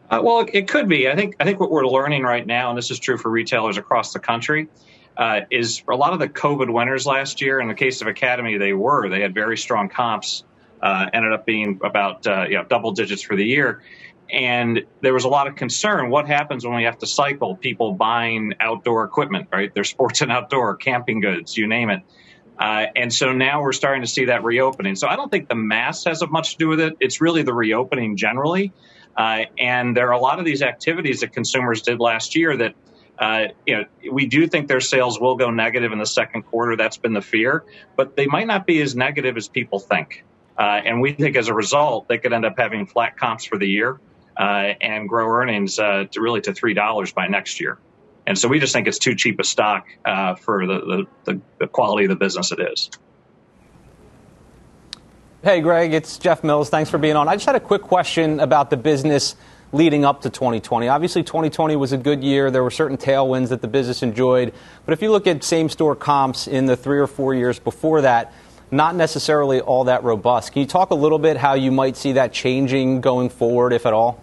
[0.09, 1.11] Uh, well, it could be.
[1.11, 3.77] I think I think what we're learning right now, and this is true for retailers
[3.77, 4.69] across the country,
[5.17, 7.61] uh, is a lot of the COVID winners last year.
[7.61, 9.09] In the case of Academy, they were.
[9.09, 10.45] They had very strong comps,
[10.83, 13.83] uh, ended up being about uh, you know, double digits for the year.
[14.33, 16.09] And there was a lot of concern.
[16.09, 19.73] What happens when we have to cycle people buying outdoor equipment, right?
[19.75, 22.03] Their sports and outdoor, camping goods, you name it.
[22.59, 24.95] Uh, and so now we're starting to see that reopening.
[24.95, 26.95] So I don't think the mass has much to do with it.
[27.01, 28.73] It's really the reopening generally.
[29.17, 32.75] Uh, and there are a lot of these activities that consumers did last year that
[33.23, 36.75] uh, you know, we do think their sales will go negative in the second quarter.
[36.77, 37.65] That's been the fear,
[37.97, 40.25] but they might not be as negative as people think.
[40.59, 43.59] Uh, and we think as a result, they could end up having flat comps for
[43.59, 44.01] the year
[44.37, 47.79] uh, and grow earnings uh, to really to three dollars by next year.
[48.27, 51.67] And so we just think it's too cheap a stock uh, for the, the, the
[51.69, 52.91] quality of the business it is.
[55.45, 56.71] Hey, Greg, it's Jeff Mills.
[56.71, 57.29] Thanks for being on.
[57.29, 59.37] I just had a quick question about the business
[59.73, 60.89] leading up to 2020.
[60.89, 62.51] Obviously, 2020 was a good year.
[62.51, 64.53] There were certain tailwinds that the business enjoyed.
[64.85, 68.03] But if you look at same store comps in the three or four years before
[68.03, 68.33] that,
[68.71, 70.53] not necessarily all that robust.
[70.53, 73.85] Can you talk a little bit how you might see that changing going forward, if
[73.85, 74.23] at all?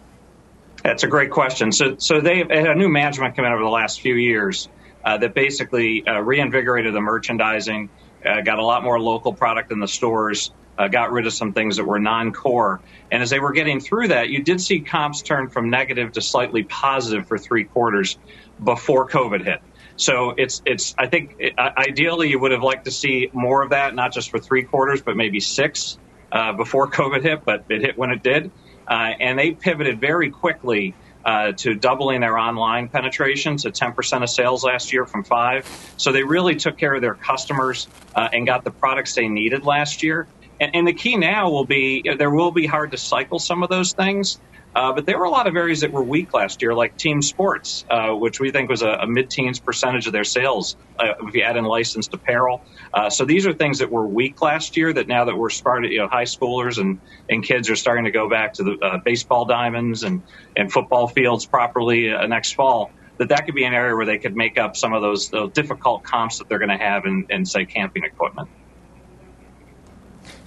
[0.83, 1.71] That's a great question.
[1.71, 4.69] So, so they had a new management come in over the last few years
[5.03, 7.89] uh, that basically uh, reinvigorated the merchandising,
[8.25, 11.51] uh, got a lot more local product in the stores, uh, got rid of some
[11.51, 12.79] things that were non-core.
[13.11, 16.21] And as they were getting through that, you did see comps turn from negative to
[16.21, 18.17] slightly positive for three quarters
[18.63, 19.61] before COVID hit.
[19.97, 23.61] So it's it's I think it, uh, ideally you would have liked to see more
[23.61, 25.97] of that, not just for three quarters, but maybe six
[26.31, 27.43] uh, before COVID hit.
[27.43, 28.49] But it hit when it did,
[28.87, 30.95] uh, and they pivoted very quickly.
[31.25, 35.67] Uh, to doubling their online penetration to 10% of sales last year from five.
[35.97, 39.65] So they really took care of their customers uh, and got the products they needed
[39.65, 40.27] last year.
[40.59, 43.69] And, and the key now will be there will be hard to cycle some of
[43.69, 44.39] those things.
[44.75, 47.21] Uh, but there were a lot of areas that were weak last year, like team
[47.21, 51.33] sports, uh, which we think was a, a, mid-teens percentage of their sales uh, if
[51.33, 52.61] you add in licensed apparel.
[52.93, 54.93] Uh, so these are things that were weak last year.
[54.93, 58.11] That now that we're starting, you know, high schoolers and, and kids are starting to
[58.11, 60.21] go back to the uh, baseball diamonds and,
[60.55, 62.91] and football fields properly uh, next fall.
[63.17, 65.51] That that could be an area where they could make up some of those, those
[65.51, 68.47] difficult comps that they're going to have in, in say camping equipment.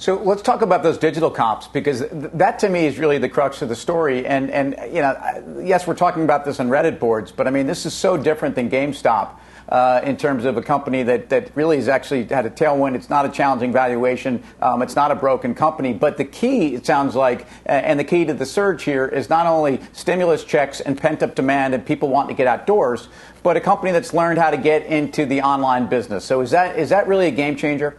[0.02, 3.62] So let's talk about those digital comps because that to me is really the crux
[3.62, 4.26] of the story.
[4.26, 7.68] And and you know, yes, we're talking about this on Reddit boards, but I mean,
[7.68, 9.36] this is so different than GameStop.
[9.68, 12.94] Uh, in terms of a company that, that really has actually had a tailwind.
[12.94, 14.42] It's not a challenging valuation.
[14.60, 15.94] Um, it's not a broken company.
[15.94, 19.46] But the key, it sounds like, and the key to the surge here is not
[19.46, 23.08] only stimulus checks and pent up demand and people wanting to get outdoors,
[23.44, 26.24] but a company that's learned how to get into the online business.
[26.24, 27.96] So is that is that really a game changer?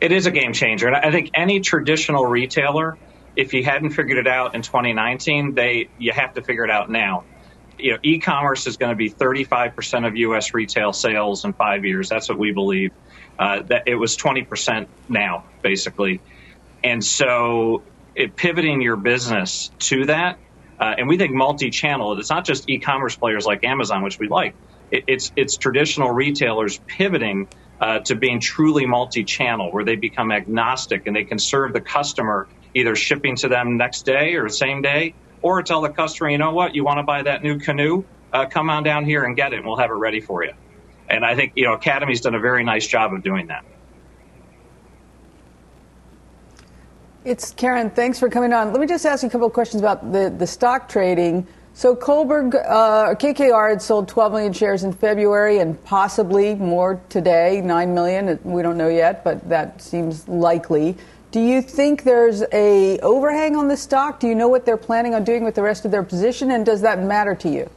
[0.00, 0.86] It is a game changer.
[0.86, 2.98] And I think any traditional retailer,
[3.36, 6.90] if you hadn't figured it out in 2019, they you have to figure it out
[6.90, 7.24] now.
[7.78, 10.54] You know, e-commerce is going to be 35% of U.S.
[10.54, 12.08] retail sales in five years.
[12.08, 12.92] That's what we believe.
[13.36, 16.20] Uh, that it was 20% now, basically,
[16.84, 17.82] and so
[18.14, 20.38] it, pivoting your business to that,
[20.78, 22.18] uh, and we think multi-channel.
[22.20, 24.54] It's not just e-commerce players like Amazon, which we like.
[24.90, 27.48] It, it's it's traditional retailers pivoting
[27.80, 32.48] uh, to being truly multi-channel, where they become agnostic and they can serve the customer
[32.74, 36.52] either shipping to them next day or same day, or tell the customer, you know
[36.52, 39.52] what, you want to buy that new canoe, uh, come on down here and get
[39.52, 40.52] it, and we'll have it ready for you.
[41.08, 43.64] And I think you know Academy's done a very nice job of doing that.
[47.24, 47.90] It's Karen.
[47.90, 48.72] Thanks for coming on.
[48.72, 51.46] Let me just ask you a couple of questions about the, the stock trading.
[51.76, 57.60] So Kohlberg, uh, KKR had sold 12 million shares in February and possibly more today,
[57.60, 58.38] 9 million.
[58.44, 60.96] We don't know yet, but that seems likely.
[61.32, 64.20] Do you think there's a overhang on the stock?
[64.20, 66.64] Do you know what they're planning on doing with the rest of their position, and
[66.64, 67.68] does that matter to you?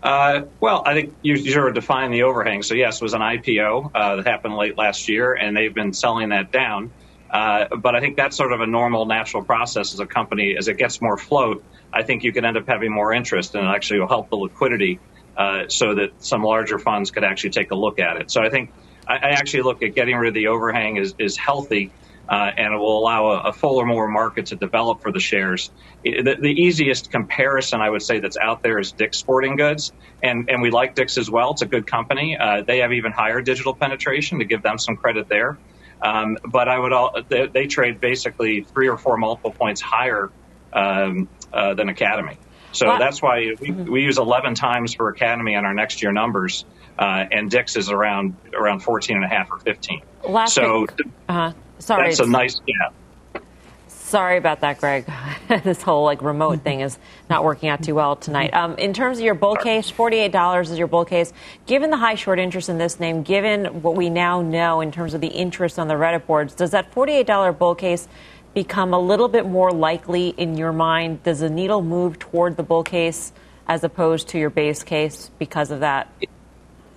[0.00, 2.62] Uh, well, I think you, sort of define the overhang.
[2.62, 5.92] So yes, it was an IPO uh, that happened late last year, and they've been
[5.92, 6.92] selling that down.
[7.30, 10.56] Uh, but I think that's sort of a normal, natural process as a company.
[10.56, 11.62] As it gets more float,
[11.92, 14.36] I think you could end up having more interest, and it actually will help the
[14.36, 14.98] liquidity
[15.36, 18.30] uh, so that some larger funds could actually take a look at it.
[18.30, 18.72] So I think
[19.06, 21.90] I, I actually look at getting rid of the overhang is, is healthy.
[22.28, 25.70] Uh, and it will allow a, a, fuller, more market to develop for the shares.
[26.04, 30.50] The, the, easiest comparison I would say that's out there is Dick's Sporting Goods, and
[30.50, 31.52] and we like Dick's as well.
[31.52, 32.36] It's a good company.
[32.36, 35.56] Uh, they have even higher digital penetration to give them some credit there.
[36.00, 40.30] Um, but I would all they, they, trade basically three or four multiple points higher
[40.72, 42.38] um, uh, than Academy.
[42.72, 42.98] So wow.
[42.98, 43.90] that's why we, mm-hmm.
[43.90, 46.64] we use 11 times for Academy on our next year numbers,
[46.98, 50.02] uh, and Dick's is around around 14 and a half or 15.
[50.28, 50.86] Last so
[51.28, 53.42] uh, sorry, that's a nice gap.
[53.88, 55.04] Sorry about that, Greg.
[55.64, 56.98] this whole like remote thing is
[57.30, 58.52] not working out too well tonight.
[58.52, 61.32] Um, in terms of your bull case, forty-eight dollars is your bull case.
[61.66, 65.14] Given the high short interest in this name, given what we now know in terms
[65.14, 68.08] of the interest on the Reddit boards, does that forty-eight dollar bull case
[68.52, 71.22] become a little bit more likely in your mind?
[71.22, 73.32] Does the needle move toward the bull case
[73.66, 76.12] as opposed to your base case because of that?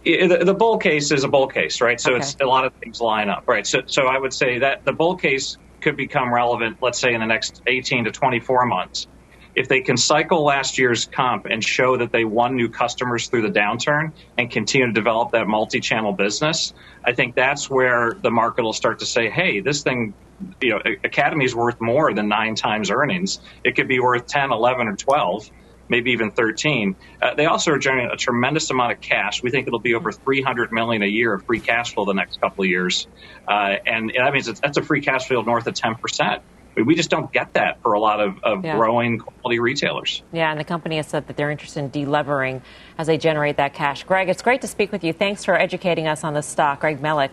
[0.03, 2.01] The bull case is a bull case, right?
[2.01, 2.21] So okay.
[2.21, 3.67] it's a lot of things line up, right?
[3.67, 7.19] So, so I would say that the bull case could become relevant, let's say, in
[7.19, 9.07] the next 18 to 24 months.
[9.53, 13.41] If they can cycle last year's comp and show that they won new customers through
[13.41, 18.63] the downturn and continue to develop that multi-channel business, I think that's where the market
[18.63, 20.13] will start to say, "Hey, this thing
[20.61, 23.39] you know, Academy is worth more than nine times earnings.
[23.63, 25.49] It could be worth 10, 11, or 12.
[25.91, 26.95] Maybe even 13.
[27.21, 29.43] Uh, they also are generating a tremendous amount of cash.
[29.43, 32.39] We think it'll be over 300 million a year of free cash flow the next
[32.39, 33.08] couple of years,
[33.45, 36.43] uh, and that means that's a free cash flow north of 10 percent.
[36.78, 38.78] We just don't get that for a lot of, of yeah.
[38.78, 40.24] growing quality retailers.
[40.32, 42.61] Yeah, and the company has said that they're interested in delevering
[42.97, 44.05] as they generate that cash.
[44.05, 45.11] Greg, it's great to speak with you.
[45.11, 46.80] Thanks for educating us on the stock.
[46.80, 47.32] Greg Melich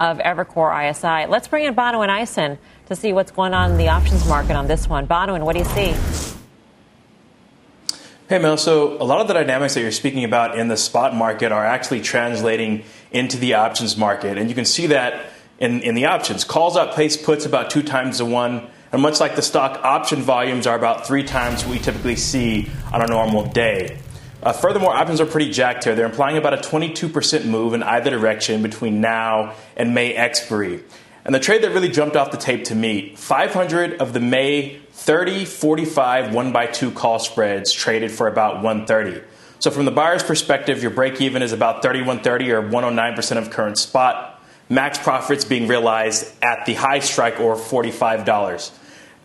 [0.00, 1.30] of Evercore ISI.
[1.30, 4.66] Let's bring in Bonawyn Eison to see what's going on in the options market on
[4.66, 5.06] this one.
[5.06, 6.37] Bonawyn, what do you see?
[8.28, 8.58] Hey, Mel.
[8.58, 11.64] So, a lot of the dynamics that you're speaking about in the spot market are
[11.64, 14.36] actually translating into the options market.
[14.36, 16.44] And you can see that in, in the options.
[16.44, 18.68] Calls outpace puts about two times the one.
[18.92, 22.70] And much like the stock, option volumes are about three times what we typically see
[22.92, 23.98] on a normal day.
[24.42, 25.94] Uh, furthermore, options are pretty jacked here.
[25.94, 30.82] They're implying about a 22% move in either direction between now and May expiry.
[31.24, 34.80] And the trade that really jumped off the tape to me 500 of the May
[34.98, 39.24] 30, 45, 1 by 2 call spreads traded for about 130.
[39.60, 43.78] So from the buyer's perspective, your break even is about 3130 or 109% of current
[43.78, 44.42] spot.
[44.68, 48.70] Max profits being realized at the high strike or $45.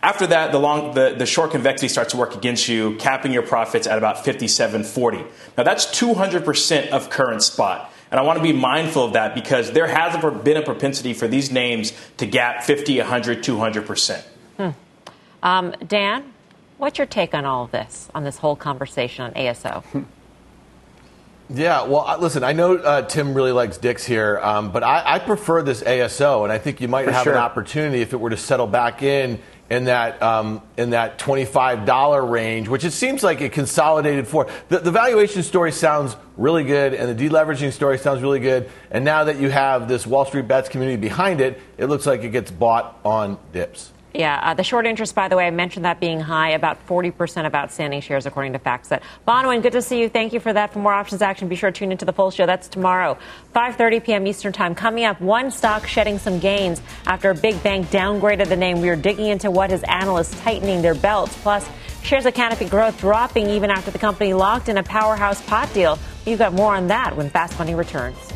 [0.02, 3.42] After that, the, long, the, the short convexity starts to work against you, capping your
[3.42, 5.26] profits at about 57.40.
[5.58, 7.92] Now that's 200% of current spot.
[8.10, 11.26] And I want to be mindful of that because there has been a propensity for
[11.26, 14.22] these names to gap 50, 100, 200%.
[14.56, 14.70] Hmm.
[15.44, 16.32] Um, Dan,
[16.78, 19.84] what's your take on all of this, on this whole conversation on ASO?
[21.50, 25.18] Yeah, well, listen, I know uh, Tim really likes Dick's here, um, but I, I,
[25.18, 27.34] prefer this ASO, and I think you might For have sure.
[27.34, 29.38] an opportunity if it were to settle back in
[29.68, 34.48] in that um, in that $25 range, which it seems like it consolidated for.
[34.70, 38.70] The, the, valuation story sounds really good, and the deleveraging story sounds really good.
[38.90, 42.22] And now that you have this Wall Street bets community behind it, it looks like
[42.22, 43.92] it gets bought on dips.
[44.14, 47.46] Yeah, uh, the short interest, by the way, I mentioned that being high, about 40%
[47.46, 49.02] of outstanding shares, according to FactSet.
[49.26, 50.08] Bonawyn, good to see you.
[50.08, 50.72] Thank you for that.
[50.72, 52.46] For more options action, be sure to tune into the full show.
[52.46, 53.18] That's tomorrow,
[53.56, 54.26] 5.30 p.m.
[54.28, 54.76] Eastern Time.
[54.76, 58.80] Coming up, one stock shedding some gains after a big bank downgraded the name.
[58.80, 61.36] We are digging into what has analysts tightening their belts.
[61.42, 61.68] Plus,
[62.04, 65.98] shares of Canopy Growth dropping even after the company locked in a powerhouse pot deal.
[66.24, 68.33] You've got more on that when Fast Money returns.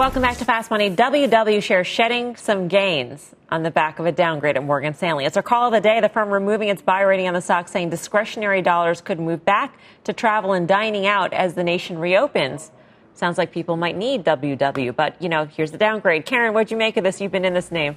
[0.00, 0.90] Welcome back to Fast Money.
[0.90, 5.26] WW shares shedding some gains on the back of a downgrade at Morgan Stanley.
[5.26, 6.00] It's our call of the day.
[6.00, 9.78] The firm removing its buy rating on the stock, saying discretionary dollars could move back
[10.04, 12.70] to travel and dining out as the nation reopens.
[13.12, 16.24] Sounds like people might need WW, but you know, here's the downgrade.
[16.24, 17.20] Karen, what'd you make of this?
[17.20, 17.94] You've been in this name.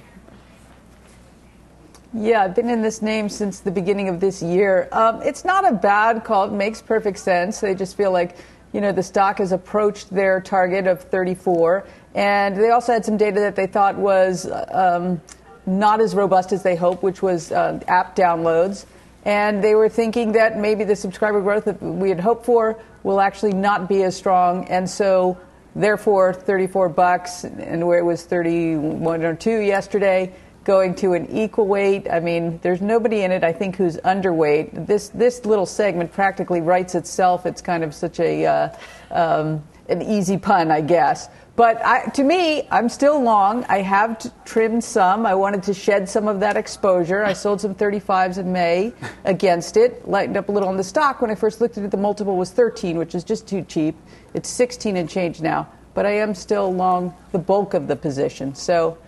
[2.12, 4.90] Yeah, I've been in this name since the beginning of this year.
[4.92, 6.44] Um, it's not a bad call.
[6.44, 7.60] It makes perfect sense.
[7.60, 8.36] They just feel like
[8.74, 11.86] you know, the stock has approached their target of 34.
[12.16, 15.22] And they also had some data that they thought was um,
[15.64, 18.84] not as robust as they hoped, which was uh, app downloads.
[19.24, 23.20] And they were thinking that maybe the subscriber growth that we had hoped for will
[23.20, 24.66] actually not be as strong.
[24.66, 25.38] And so,
[25.76, 31.66] therefore, 34 bucks, and where it was 31 or 2 yesterday, going to an equal
[31.66, 32.10] weight.
[32.10, 34.86] I mean, there's nobody in it, I think, who's underweight.
[34.86, 37.46] This this little segment practically writes itself.
[37.46, 38.68] It's kind of such a uh,
[39.10, 41.28] um, an easy pun, I guess.
[41.56, 43.64] But I, to me, I'm still long.
[43.68, 45.24] I have t- trimmed some.
[45.24, 47.22] I wanted to shed some of that exposure.
[47.22, 48.92] I sold some 35s in May
[49.24, 51.22] against it, lightened up a little on the stock.
[51.22, 53.94] When I first looked at it, the multiple was 13, which is just too cheap.
[54.32, 55.68] It's 16 and change now.
[55.94, 58.56] But I am still long the bulk of the position.
[58.56, 58.98] So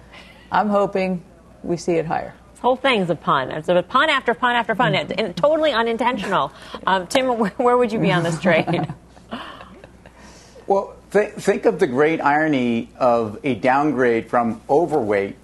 [0.53, 1.25] I'm hoping
[1.63, 2.35] we see it higher.
[2.53, 3.51] This whole thing's a pun.
[3.51, 6.53] It's a pun after pun after pun, and totally unintentional.
[6.87, 8.87] Um, Tim, where, where, would you be on this trade?
[10.67, 15.37] well, th- think of the great irony of a downgrade from overweight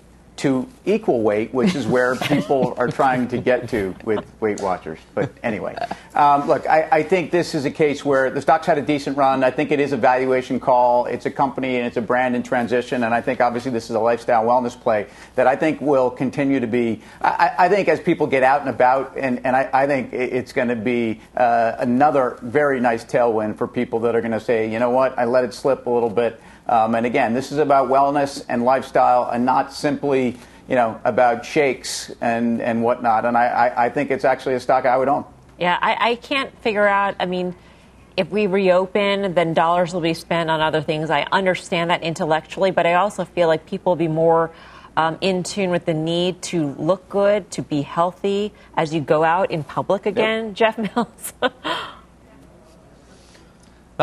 [0.43, 4.99] to equal weight, which is where people are trying to get to with Weight Watchers.
[5.15, 5.77] But anyway,
[6.15, 9.17] um, look, I, I, think this is a case where the stock's had a decent
[9.17, 9.45] run.
[9.45, 11.07] I think it is a valuation call.
[11.07, 13.05] It's a company and it's a brand in transition.
[13.05, 16.59] And I think obviously this is a lifestyle wellness play that I think will continue
[16.59, 17.03] to be.
[17.21, 20.53] I, I think as people get out and about, and, and I, I think it's
[20.53, 24.69] going to be uh, another very nice tailwind for people that are going to say,
[24.73, 26.41] you know what, I let it slip a little bit.
[26.67, 30.37] Um, and again, this is about wellness and lifestyle and not simply,
[30.69, 33.25] you know, about shakes and, and whatnot.
[33.25, 35.25] And I, I, I think it's actually a stock I would own.
[35.59, 37.55] Yeah, I, I can't figure out, I mean,
[38.17, 41.11] if we reopen, then dollars will be spent on other things.
[41.11, 44.51] I understand that intellectually, but I also feel like people will be more
[44.97, 49.25] um, in tune with the need to look good, to be healthy as you go
[49.25, 50.49] out in public again.
[50.49, 50.55] Yep.
[50.55, 51.33] Jeff Mills.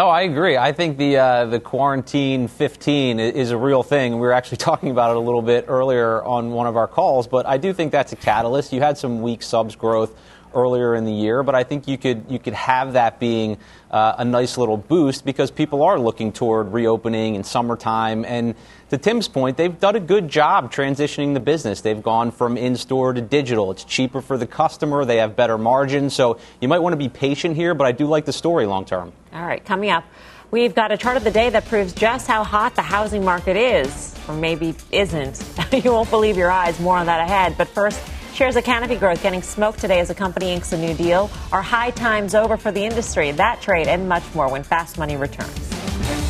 [0.02, 0.56] Oh, I agree.
[0.56, 4.14] I think the uh, the quarantine 15 is a real thing.
[4.14, 7.28] We were actually talking about it a little bit earlier on one of our calls,
[7.28, 8.72] but I do think that's a catalyst.
[8.72, 10.18] You had some weak subs growth
[10.56, 13.58] earlier in the year, but I think you could you could have that being
[13.92, 18.24] uh, a nice little boost because people are looking toward reopening in summertime.
[18.24, 18.56] And
[18.90, 21.82] to Tim's point, they've done a good job transitioning the business.
[21.82, 23.72] They've gone from in store to digital.
[23.72, 25.06] It's cheaper for the customer.
[25.06, 26.16] They have better margins.
[26.16, 28.86] So you might want to be patient here, but I do like the story long
[28.86, 29.14] term.
[29.34, 30.04] All right, coming up.
[30.52, 33.56] We've got a chart of the day that proves just how hot the housing market
[33.56, 35.44] is, or maybe isn't.
[35.72, 36.80] you won't believe your eyes.
[36.80, 37.56] More on that ahead.
[37.56, 38.02] But first,
[38.34, 41.30] Shares of Canopy Growth getting smoked today as the company inks a new deal.
[41.52, 43.32] Are high times over for the industry?
[43.32, 46.29] That trade and much more when Fast Money returns.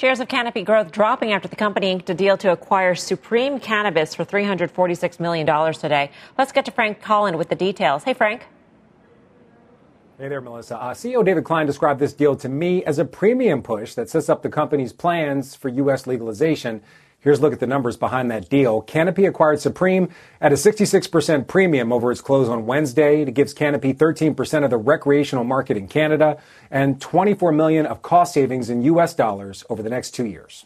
[0.00, 4.14] Shares of Canopy Growth dropping after the company inked a deal to acquire Supreme Cannabis
[4.14, 6.10] for $346 million today.
[6.38, 8.02] Let's get to Frank Holland with the details.
[8.04, 8.46] Hey, Frank.
[10.16, 10.80] Hey there, Melissa.
[10.80, 14.30] Uh, CEO David Klein described this deal to me as a premium push that sets
[14.30, 16.06] up the company's plans for U.S.
[16.06, 16.80] legalization.
[17.22, 18.80] Here's a look at the numbers behind that deal.
[18.80, 20.08] Canopy acquired Supreme
[20.40, 23.22] at a 66% premium over its close on Wednesday.
[23.22, 26.38] It gives Canopy 13% of the recreational market in Canada
[26.70, 29.12] and 24 million of cost savings in U.S.
[29.12, 30.64] dollars over the next two years.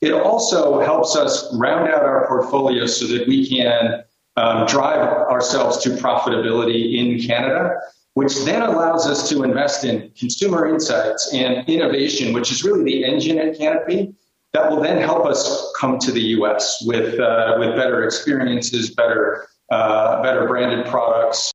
[0.00, 4.04] It also helps us round out our portfolio so that we can
[4.36, 7.74] um, drive ourselves to profitability in Canada,
[8.14, 13.04] which then allows us to invest in consumer insights and innovation, which is really the
[13.04, 14.14] engine at Canopy
[14.56, 16.82] that will then help us come to the U.S.
[16.86, 21.52] with uh, with better experiences, better uh, better branded products.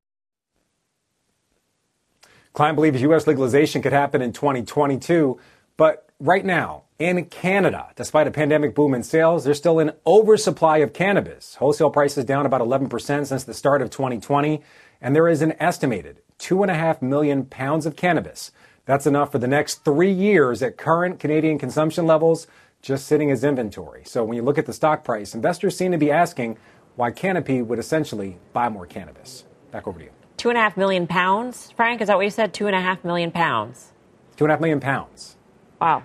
[2.53, 3.25] Klein believes U.S.
[3.25, 5.39] legalization could happen in 2022,
[5.77, 10.77] but right now, in Canada, despite a pandemic boom in sales, there's still an oversupply
[10.77, 11.55] of cannabis.
[11.55, 14.61] Wholesale prices down about 11% since the start of 2020,
[14.99, 18.51] and there is an estimated 2.5 million pounds of cannabis.
[18.85, 22.47] That's enough for the next three years at current Canadian consumption levels,
[22.81, 24.03] just sitting as inventory.
[24.05, 26.57] So when you look at the stock price, investors seem to be asking
[26.95, 29.45] why Canopy would essentially buy more cannabis.
[29.71, 30.11] Back over to you.
[30.37, 32.01] Two and a half million pounds, Frank?
[32.01, 32.53] Is that what you said?
[32.53, 33.91] Two and a half million pounds.
[34.35, 35.35] Two and a half million pounds.
[35.79, 36.03] Wow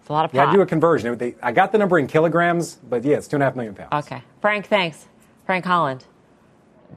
[0.00, 0.38] It's a lot of pot.
[0.38, 1.16] Yeah, I do a conversion.
[1.16, 3.74] They, I got the number in kilograms, but yeah, it's two and a half million
[3.74, 3.92] pounds.
[3.92, 4.22] Okay.
[4.40, 5.06] Frank, thanks.
[5.46, 6.04] Frank Holland.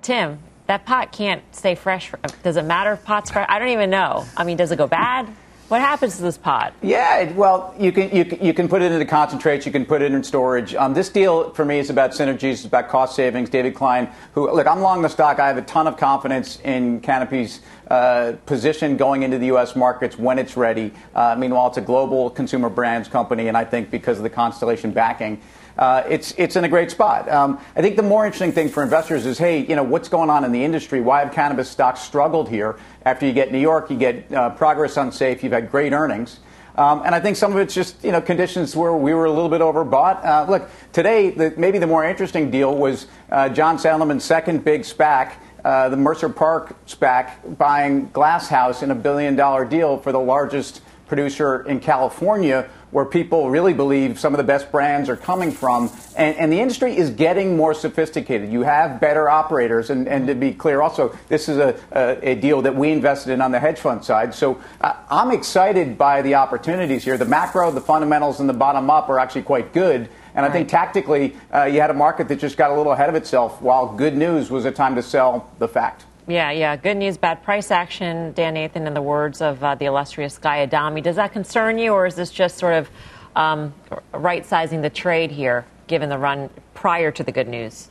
[0.02, 2.12] Tim, that pot can't stay fresh.
[2.42, 3.46] Does it matter if pot's fresh?
[3.50, 4.26] I don't even know.
[4.36, 5.30] I mean, does it go bad?
[5.74, 6.76] What happens to this pot?
[6.84, 10.12] Yeah, well, you can, you, you can put it into concentrates, you can put it
[10.12, 10.76] in storage.
[10.76, 13.50] Um, this deal for me is about synergies, it's about cost savings.
[13.50, 15.40] David Klein, who, look, I'm long the stock.
[15.40, 19.76] I have a ton of confidence in Canopy's uh, position going into the U.S.
[19.76, 20.94] markets when it's ready.
[21.16, 24.92] Uh, meanwhile, it's a global consumer brands company, and I think because of the Constellation
[24.92, 25.42] backing,
[25.78, 27.30] uh, it's it's in a great spot.
[27.30, 30.30] Um, I think the more interesting thing for investors is, hey, you know, what's going
[30.30, 31.02] on in the industry?
[31.02, 32.78] Why have cannabis stocks struggled here?
[33.06, 35.44] After you get New York, you get uh, progress on safe.
[35.44, 36.40] You've had great earnings.
[36.76, 39.32] Um, and I think some of it's just you know conditions where we were a
[39.32, 40.26] little bit overbought.
[40.26, 44.82] Uh, look, today the, maybe the more interesting deal was uh, John Sandelman's second big
[44.82, 50.12] SPAC, uh, the Mercer Park SPAC, buying Glass House in a billion dollar deal for
[50.12, 55.18] the largest producer in California where people really believe some of the best brands are
[55.18, 55.92] coming from.
[56.16, 58.52] And, and the industry is getting more sophisticated.
[58.52, 59.90] You have better operators.
[59.90, 63.34] And, and to be clear, also, this is a, a, a, deal that we invested
[63.34, 64.36] in on the hedge fund side.
[64.36, 67.18] So uh, I'm excited by the opportunities here.
[67.18, 70.08] The macro, the fundamentals, and the bottom up are actually quite good.
[70.36, 73.10] And I think tactically, uh, you had a market that just got a little ahead
[73.10, 76.06] of itself, while good news was a time to sell the fact.
[76.26, 76.78] Yeah, yeah.
[76.78, 78.32] Good news, bad price action.
[78.32, 81.02] Dan Nathan, in the words of uh, the illustrious Guy Adami.
[81.02, 82.90] Does that concern you, or is this just sort of
[83.36, 83.74] um,
[84.14, 87.90] right sizing the trade here, given the run prior to the good news?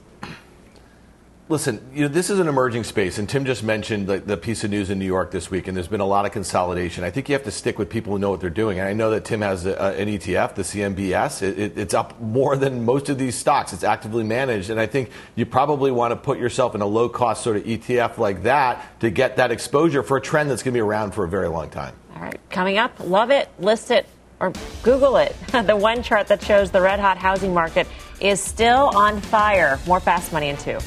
[1.52, 4.64] Listen, you know, this is an emerging space, and Tim just mentioned the, the, piece
[4.64, 7.04] of news in New York this week, and there's been a lot of consolidation.
[7.04, 8.78] I think you have to stick with people who know what they're doing.
[8.78, 11.42] And I know that Tim has a, an ETF, the CNBS.
[11.42, 13.74] It, it, it's up more than most of these stocks.
[13.74, 17.10] It's actively managed, and I think you probably want to put yourself in a low
[17.10, 20.72] cost sort of ETF like that to get that exposure for a trend that's going
[20.72, 21.94] to be around for a very long time.
[22.16, 24.06] All right, coming up, love it, list it,
[24.40, 25.36] or Google it.
[25.66, 27.86] the one chart that shows the red hot housing market
[28.22, 29.78] is still on fire.
[29.86, 30.78] More fast money in two.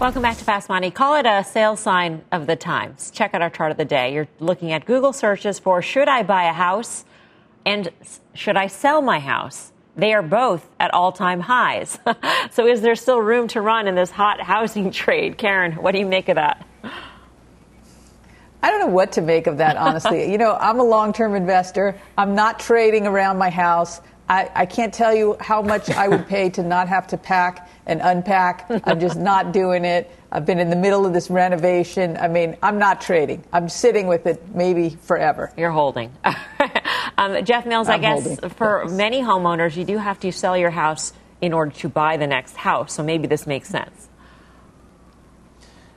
[0.00, 0.90] Welcome back to Fast Money.
[0.90, 3.10] Call it a sales sign of the times.
[3.10, 4.12] Check out our chart of the day.
[4.12, 7.06] You're looking at Google searches for should I buy a house
[7.64, 7.88] and
[8.34, 9.72] should I sell my house?
[9.96, 11.98] They are both at all time highs.
[12.50, 15.38] so is there still room to run in this hot housing trade?
[15.38, 16.66] Karen, what do you make of that?
[18.64, 20.30] I don't know what to make of that, honestly.
[20.32, 22.00] you know, I'm a long term investor.
[22.16, 24.00] I'm not trading around my house.
[24.26, 27.68] I, I, can't tell you how much I would pay to not have to pack
[27.84, 28.70] and unpack.
[28.84, 30.10] I'm just not doing it.
[30.32, 32.16] I've been in the middle of this renovation.
[32.16, 33.44] I mean, I'm not trading.
[33.52, 35.52] I'm sitting with it maybe forever.
[35.58, 36.10] You're holding.
[37.18, 38.48] um, Jeff Mills, I'm i guess holding.
[38.48, 41.12] for many homeowners, you do have to sell your house
[41.42, 42.94] in order to buy the next house.
[42.94, 44.08] So maybe this makes sense.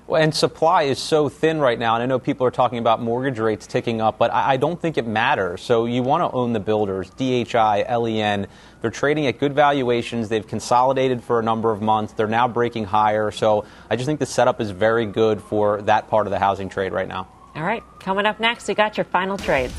[0.10, 3.40] And supply is so thin right now, and I know people are talking about mortgage
[3.40, 5.62] rates ticking up, but I don't think it matters.
[5.62, 8.48] So you want to own the builders, DHI, LEN.
[8.82, 10.30] They're trading at good valuations.
[10.30, 12.14] They've consolidated for a number of months.
[12.14, 13.32] They're now breaking higher.
[13.32, 16.70] So I just think the setup is very good for that part of the housing
[16.70, 17.28] trade right now.
[17.54, 19.74] All right, coming up next, we got your final trades.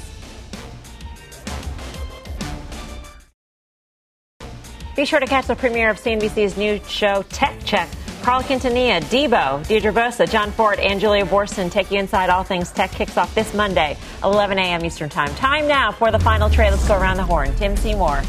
[4.95, 7.89] Be sure to catch the premiere of CNBC's new show, Tech Check
[8.23, 12.71] Carl Quintanilla, Debo, Deirdre Bosa, John Fortt, and Julia Boorstin take you inside all things
[12.71, 14.85] tech kicks off this Monday, 11 a.m.
[14.85, 15.35] Eastern Time.
[15.37, 16.71] Time now for the final trade.
[16.71, 17.55] Let's go around the horn.
[17.57, 18.23] Tim Seymour.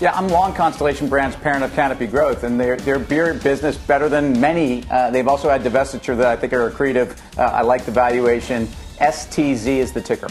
[0.00, 4.08] Yeah, I'm long Constellation Brands, parent of Canopy Growth, and their their beer business better
[4.08, 4.82] than many.
[4.90, 7.18] Uh, they've also had divestiture that I think are accretive.
[7.36, 8.66] Uh, I like the valuation.
[8.98, 10.28] STZ is the ticker.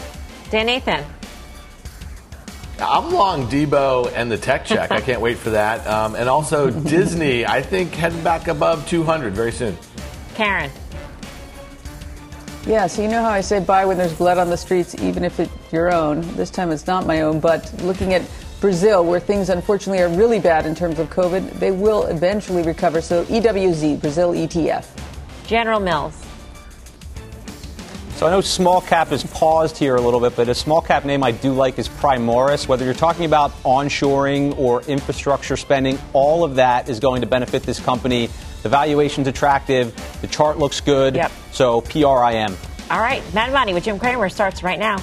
[0.49, 1.05] Dan Nathan.
[2.81, 4.91] I'm long Debo and the tech check.
[4.91, 5.85] I can't wait for that.
[5.85, 9.77] Um, and also Disney, I think heading back above 200 very soon.
[10.35, 10.71] Karen.
[12.65, 15.23] Yeah, so you know how I say buy when there's blood on the streets, even
[15.23, 16.21] if it's your own.
[16.35, 18.21] This time it's not my own, but looking at
[18.59, 23.01] Brazil, where things unfortunately are really bad in terms of COVID, they will eventually recover.
[23.01, 24.85] So EWZ, Brazil ETF.
[25.47, 26.28] General Mills.
[28.19, 31.05] So I know small cap is paused here a little bit, but a small cap
[31.05, 32.67] name I do like is Primoris.
[32.67, 37.63] Whether you're talking about onshoring or infrastructure spending, all of that is going to benefit
[37.63, 38.27] this company.
[38.61, 41.15] The valuation's attractive, the chart looks good.
[41.15, 41.31] Yep.
[41.53, 42.57] So PRIM.
[42.91, 44.97] All right, Mad Money with Jim Cramer starts right now.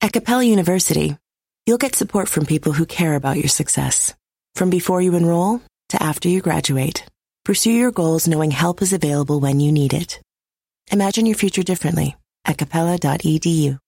[0.00, 1.16] At Capella University,
[1.64, 4.14] you'll get support from people who care about your success.
[4.56, 7.04] From before you enroll to after you graduate
[7.44, 10.18] Pursue your goals knowing help is available when you need it.
[10.90, 12.16] Imagine your future differently
[12.46, 13.78] at capella.edu.